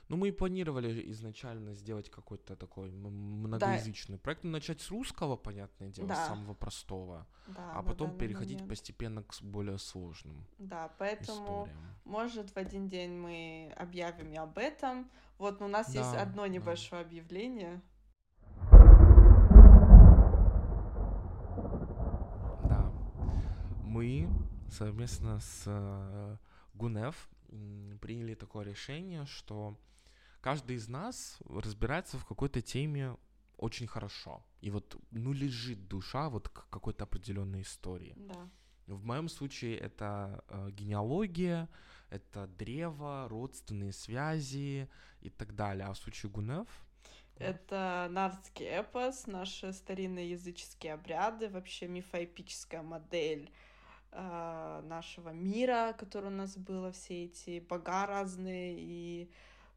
[0.09, 4.23] Ну, мы и планировали изначально сделать какой-то такой многоязычный да.
[4.23, 6.27] проект, ну, начать с русского, понятное дело, да.
[6.27, 8.69] самого простого, да, а потом переходить момент.
[8.69, 10.47] постепенно к более сложным.
[10.59, 11.97] Да, поэтому, историям.
[12.05, 15.11] может, в один день мы объявим и об этом.
[15.39, 17.09] Вот, у нас да, есть одно небольшое да.
[17.09, 17.81] объявление.
[23.95, 24.29] Мы
[24.71, 26.37] совместно с э,
[26.75, 27.29] ГУНЕФ
[28.01, 29.79] приняли такое решение, что
[30.41, 33.17] каждый из нас разбирается в какой-то теме
[33.57, 34.45] очень хорошо.
[34.61, 38.15] И вот, ну, лежит душа вот к какой-то определенной истории.
[38.17, 38.49] Да.
[38.89, 41.69] В моем случае это э, генеалогия,
[42.11, 44.89] это древо, родственные связи
[45.21, 45.87] и так далее.
[45.87, 46.69] А в случае Гунев
[47.37, 53.53] это нардский эпос, наши старинные языческие обряды, вообще мифоэпическая модель
[54.15, 59.31] э, нашего мира, который у нас было, все эти бога разные и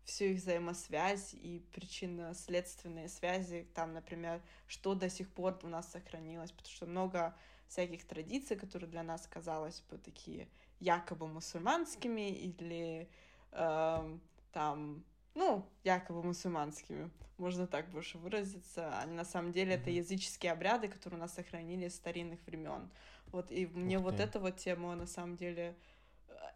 [0.06, 6.52] всю их взаимосвязь и причинно-следственные связи, там, например, что до сих пор у нас сохранилось,
[6.52, 7.36] потому что много
[7.68, 10.48] всяких традиций, которые для нас казалось бы такие
[10.80, 13.10] якобы мусульманскими или
[13.52, 14.18] э,
[14.54, 15.04] там
[15.38, 18.90] ну, якобы мусульманскими, можно так больше выразиться.
[19.00, 19.82] А на самом деле mm-hmm.
[19.82, 22.90] это языческие обряды, которые у нас сохранились с старинных времен.
[23.32, 24.24] Вот и мне Ух вот ты.
[24.24, 25.76] эта вот тема на самом деле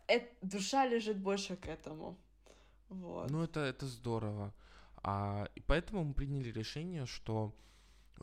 [0.07, 2.17] э, душа лежит больше к этому.
[2.89, 3.29] Вот.
[3.29, 4.53] Ну, это, это здорово.
[5.03, 7.53] А, и поэтому мы приняли решение, что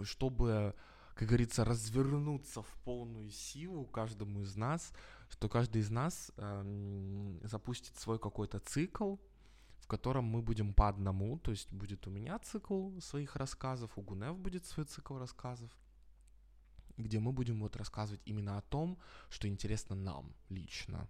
[0.03, 0.75] чтобы,
[1.15, 4.93] как говорится, развернуться в полную силу каждому из нас,
[5.29, 9.17] что каждый из нас эм, запустит свой какой-то цикл,
[9.81, 14.03] в котором мы будем по одному, то есть будет у меня цикл своих рассказов, у
[14.03, 15.71] Гунев будет свой цикл рассказов,
[16.99, 18.99] где мы будем вот рассказывать именно о том,
[19.31, 21.09] что интересно нам лично.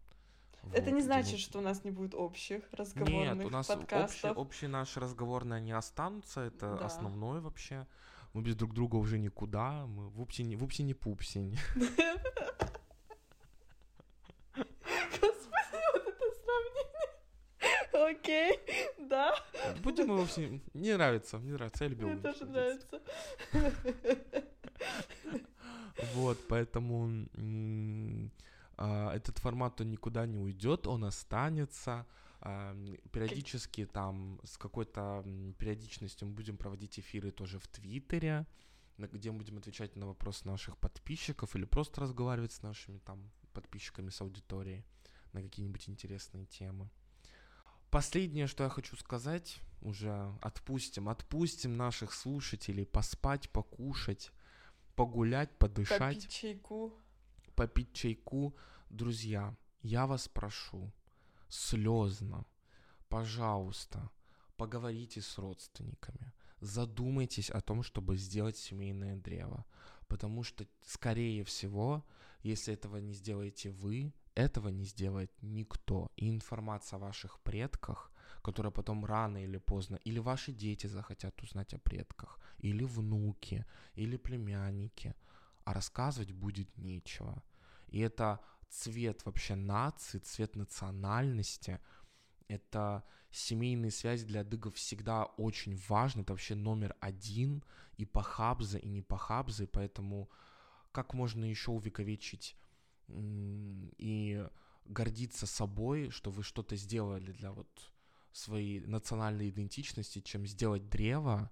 [0.72, 1.39] Это вот, не значит, мы...
[1.39, 4.30] что у нас не будет общих разговорных Нет, у нас подкастов.
[4.30, 6.86] Общие, общие наши разговорные они останутся, это да.
[6.86, 7.86] основное вообще.
[8.34, 11.59] Мы без друг друга уже никуда, мы вупси не, вупси не пупсень.
[14.55, 18.11] Господи, вот это сравнение.
[18.11, 18.61] Окей,
[18.99, 19.34] да.
[19.82, 20.61] Будем его все...
[20.74, 22.09] Не нравится, мне нравится, я любил.
[22.09, 23.01] Мне тоже нравится.
[26.14, 27.28] Вот, поэтому
[28.76, 32.07] а, этот формат, он никуда не уйдет, он останется.
[32.40, 32.76] А,
[33.11, 35.24] периодически там с какой-то
[35.59, 38.46] периодичностью мы будем проводить эфиры тоже в Твиттере,
[38.96, 44.11] где мы будем отвечать на вопросы наших подписчиков или просто разговаривать с нашими там подписчиками,
[44.11, 44.84] с аудиторией
[45.32, 46.88] на какие-нибудь интересные темы.
[47.90, 54.30] Последнее, что я хочу сказать, уже отпустим, отпустим наших слушателей поспать, покушать,
[54.99, 56.16] погулять, подышать.
[56.16, 56.92] Попить чайку
[57.59, 58.55] попить чайку.
[58.88, 60.92] Друзья, я вас прошу,
[61.49, 62.46] слезно,
[63.09, 64.11] пожалуйста,
[64.57, 69.64] поговорите с родственниками, задумайтесь о том, чтобы сделать семейное древо.
[70.07, 72.05] Потому что, скорее всего,
[72.44, 76.07] если этого не сделаете вы, этого не сделает никто.
[76.16, 81.74] И информация о ваших предках, которая потом рано или поздно, или ваши дети захотят узнать
[81.74, 85.14] о предках, или внуки, или племянники,
[85.64, 87.42] а рассказывать будет нечего.
[87.88, 91.80] И это цвет вообще нации, цвет национальности.
[92.48, 96.22] Это семейные связи для адыгов всегда очень важны.
[96.22, 97.64] Это вообще номер один
[97.96, 99.66] и по хабзе, и не по хабзе.
[99.66, 100.30] Поэтому
[100.92, 102.56] как можно еще увековечить
[103.09, 104.46] и
[104.84, 107.68] гордиться собой, что вы что-то сделали для вот
[108.32, 111.50] своей национальной идентичности, чем сделать древо,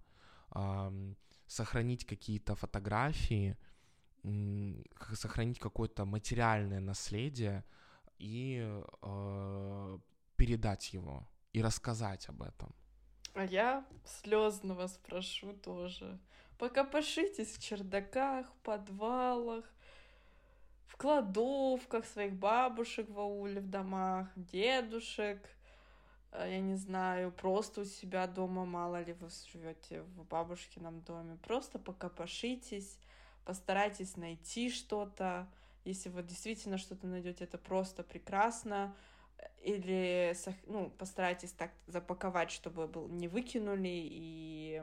[1.46, 3.56] сохранить какие-то фотографии—
[5.14, 7.64] сохранить какое-то материальное наследие
[8.18, 9.98] и э,
[10.36, 12.74] передать его и рассказать об этом.
[13.34, 16.18] А я слезно вас прошу тоже.
[16.58, 19.64] Пока пошитесь в чердаках, подвалах,
[20.86, 25.38] в кладовках своих бабушек в ауле, в домах, дедушек,
[26.32, 31.38] я не знаю, просто у себя дома, мало ли вы живете в бабушкином доме.
[31.42, 32.98] Просто пока пошитесь,
[33.44, 35.48] постарайтесь найти что-то.
[35.84, 38.94] Если вы действительно что-то найдете, это просто прекрасно.
[39.62, 40.34] Или
[40.66, 44.82] ну, постарайтесь так запаковать, чтобы был, не выкинули и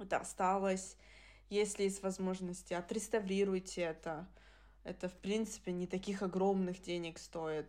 [0.00, 0.96] это осталось.
[1.50, 4.28] Если есть возможности, отреставрируйте это.
[4.84, 7.68] Это, в принципе, не таких огромных денег стоит.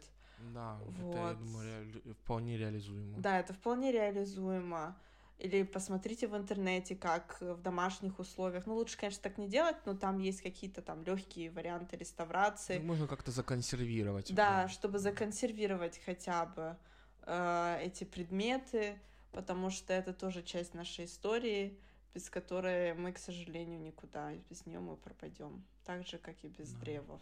[0.54, 1.16] Да, вот.
[1.16, 2.14] это, я думаю, реали...
[2.14, 3.18] вполне реализуемо.
[3.18, 4.96] Да, это вполне реализуемо.
[5.40, 8.66] Или посмотрите в интернете, как в домашних условиях.
[8.66, 12.80] Ну, лучше, конечно, так не делать, но там есть какие-то там легкие варианты реставрации.
[12.80, 14.34] Ну, можно как-то законсервировать.
[14.34, 16.76] Да, чтобы законсервировать хотя бы
[17.22, 19.00] э, эти предметы,
[19.32, 21.80] потому что это тоже часть нашей истории,
[22.14, 25.64] без которой мы, к сожалению, никуда, без нее мы пропадем.
[25.86, 26.80] Так же, как и без да.
[26.82, 27.22] древов,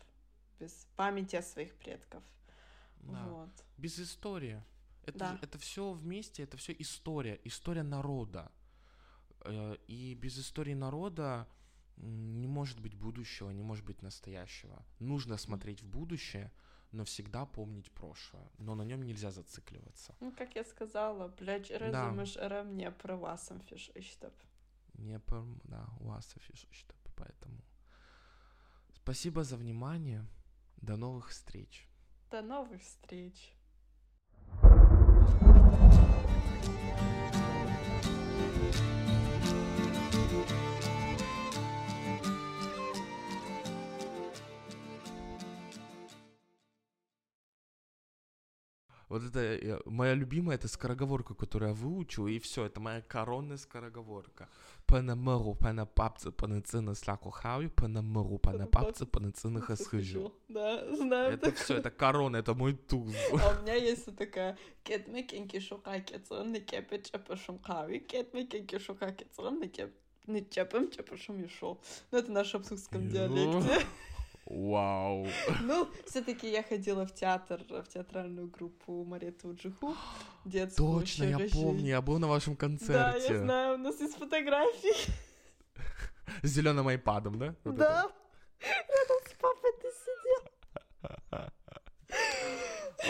[0.60, 2.24] без памяти о своих предков.
[3.02, 3.24] Да.
[3.28, 3.66] Вот.
[3.78, 4.64] Без истории.
[5.04, 5.40] Это, да.
[5.42, 8.52] это все вместе, это все история, история народа.
[9.46, 11.48] Э, и без истории народа
[11.98, 14.86] не может быть будущего, не может быть настоящего.
[15.00, 16.52] Нужно смотреть в будущее,
[16.92, 18.52] но всегда помнить прошлое.
[18.58, 20.16] Но на нем нельзя зацикливаться.
[20.20, 22.64] Ну, как я сказала, блядь, разумеешь, да.
[22.64, 24.34] мне про вас фишштаб.
[24.94, 27.62] Не про, да, у вас фишштаб, поэтому.
[28.94, 30.26] Спасибо за внимание.
[30.82, 31.87] До новых встреч.
[32.30, 33.58] До новых встреч.
[49.10, 53.58] Вот это э, моя любимая, это скороговорка, которую я выучил, и все, это моя коронная
[53.58, 54.50] скороговорка.
[54.88, 60.34] Панамеру, панапапцы, панацина сляку хаю, панамеру, панапапцы, панацина хасхыжу.
[60.48, 61.34] Да, знаю.
[61.34, 63.14] Это все, это корона, это мой туз.
[63.34, 68.80] А у меня есть такая кетме кенки шука кецон, не кепе чепе шумхави, кетме кенки
[68.80, 69.92] шука кецон, не кеп
[70.28, 71.82] не чепем чепе шум ешол.
[72.12, 73.86] Ну, это на шапсукском диалекте.
[74.50, 75.28] Вау.
[75.62, 79.94] Ну, все-таки я ходила в театр, в театральную группу Мареты Уджиху,
[80.46, 81.00] детскую.
[81.00, 82.94] Точно, я помню, я был на вашем концерте.
[82.94, 85.12] Да, я знаю, у нас есть фотографии.
[86.44, 87.56] С зеленым айпадом, да?
[87.66, 88.10] Вот да.
[88.60, 90.42] Рядом с папой ты сидел.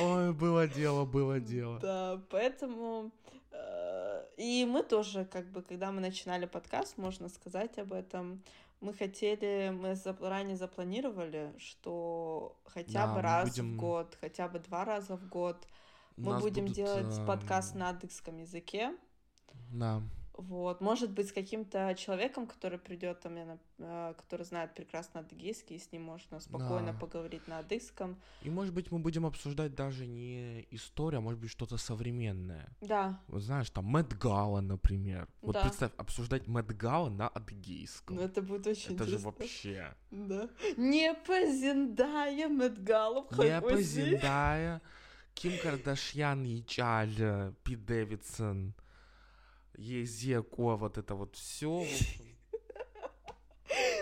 [0.02, 1.80] Ой, было дело, было дело.
[1.80, 3.12] Да, поэтому...
[3.52, 8.44] Э, и мы тоже, как бы, когда мы начинали подкаст, можно сказать об этом,
[8.80, 13.74] мы хотели, мы заранее запланировали, что хотя да, бы раз будем...
[13.74, 15.68] в год, хотя бы два раза в год
[16.16, 18.96] мы будем будут, делать подкаст на адыгском языке.
[19.72, 20.02] Да.
[20.38, 25.80] Вот, может быть, с каким-то человеком, который придет, там, э, который знает прекрасно адыгейский, и
[25.80, 27.00] с ним можно спокойно да.
[27.00, 28.16] поговорить на адыгском.
[28.44, 32.70] И, может быть, мы будем обсуждать даже не историю, а может быть, что-то современное.
[32.82, 33.20] Да.
[33.28, 35.28] Вот знаешь, там, Мэтт Гала, например.
[35.42, 35.64] Вот да.
[35.64, 38.18] представь, обсуждать Мэтт Гала на адыгейском.
[38.18, 39.18] Ну, это будет очень Это интересно.
[39.18, 39.96] же вообще...
[40.12, 40.50] Да.
[40.78, 43.26] Не позиндая Мэтт Гала.
[43.32, 44.82] Не позиндая.
[45.34, 48.74] Ким Кардашьян, Ичаль, Пит Дэвидсон.
[49.78, 51.88] Езеко, вот это вот все.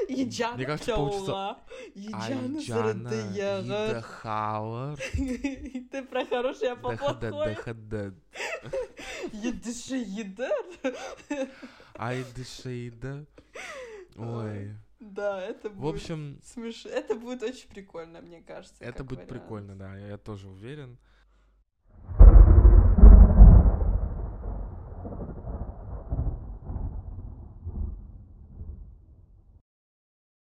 [0.08, 1.58] Еджана Мне кажется, получится...
[1.96, 4.98] Еджана Едахауэр.
[5.92, 7.58] Ты про хороший, а по плохой.
[9.34, 10.52] Едыши едер.
[11.96, 13.26] Айдыши едер.
[14.16, 14.76] Ой.
[15.00, 15.82] Да, это будет...
[15.82, 16.40] В общем...
[16.44, 16.86] Смеш...
[16.86, 18.84] Это будет очень прикольно, мне кажется.
[18.84, 19.30] Это будет вариант.
[19.30, 20.98] прикольно, да, я, я тоже уверен.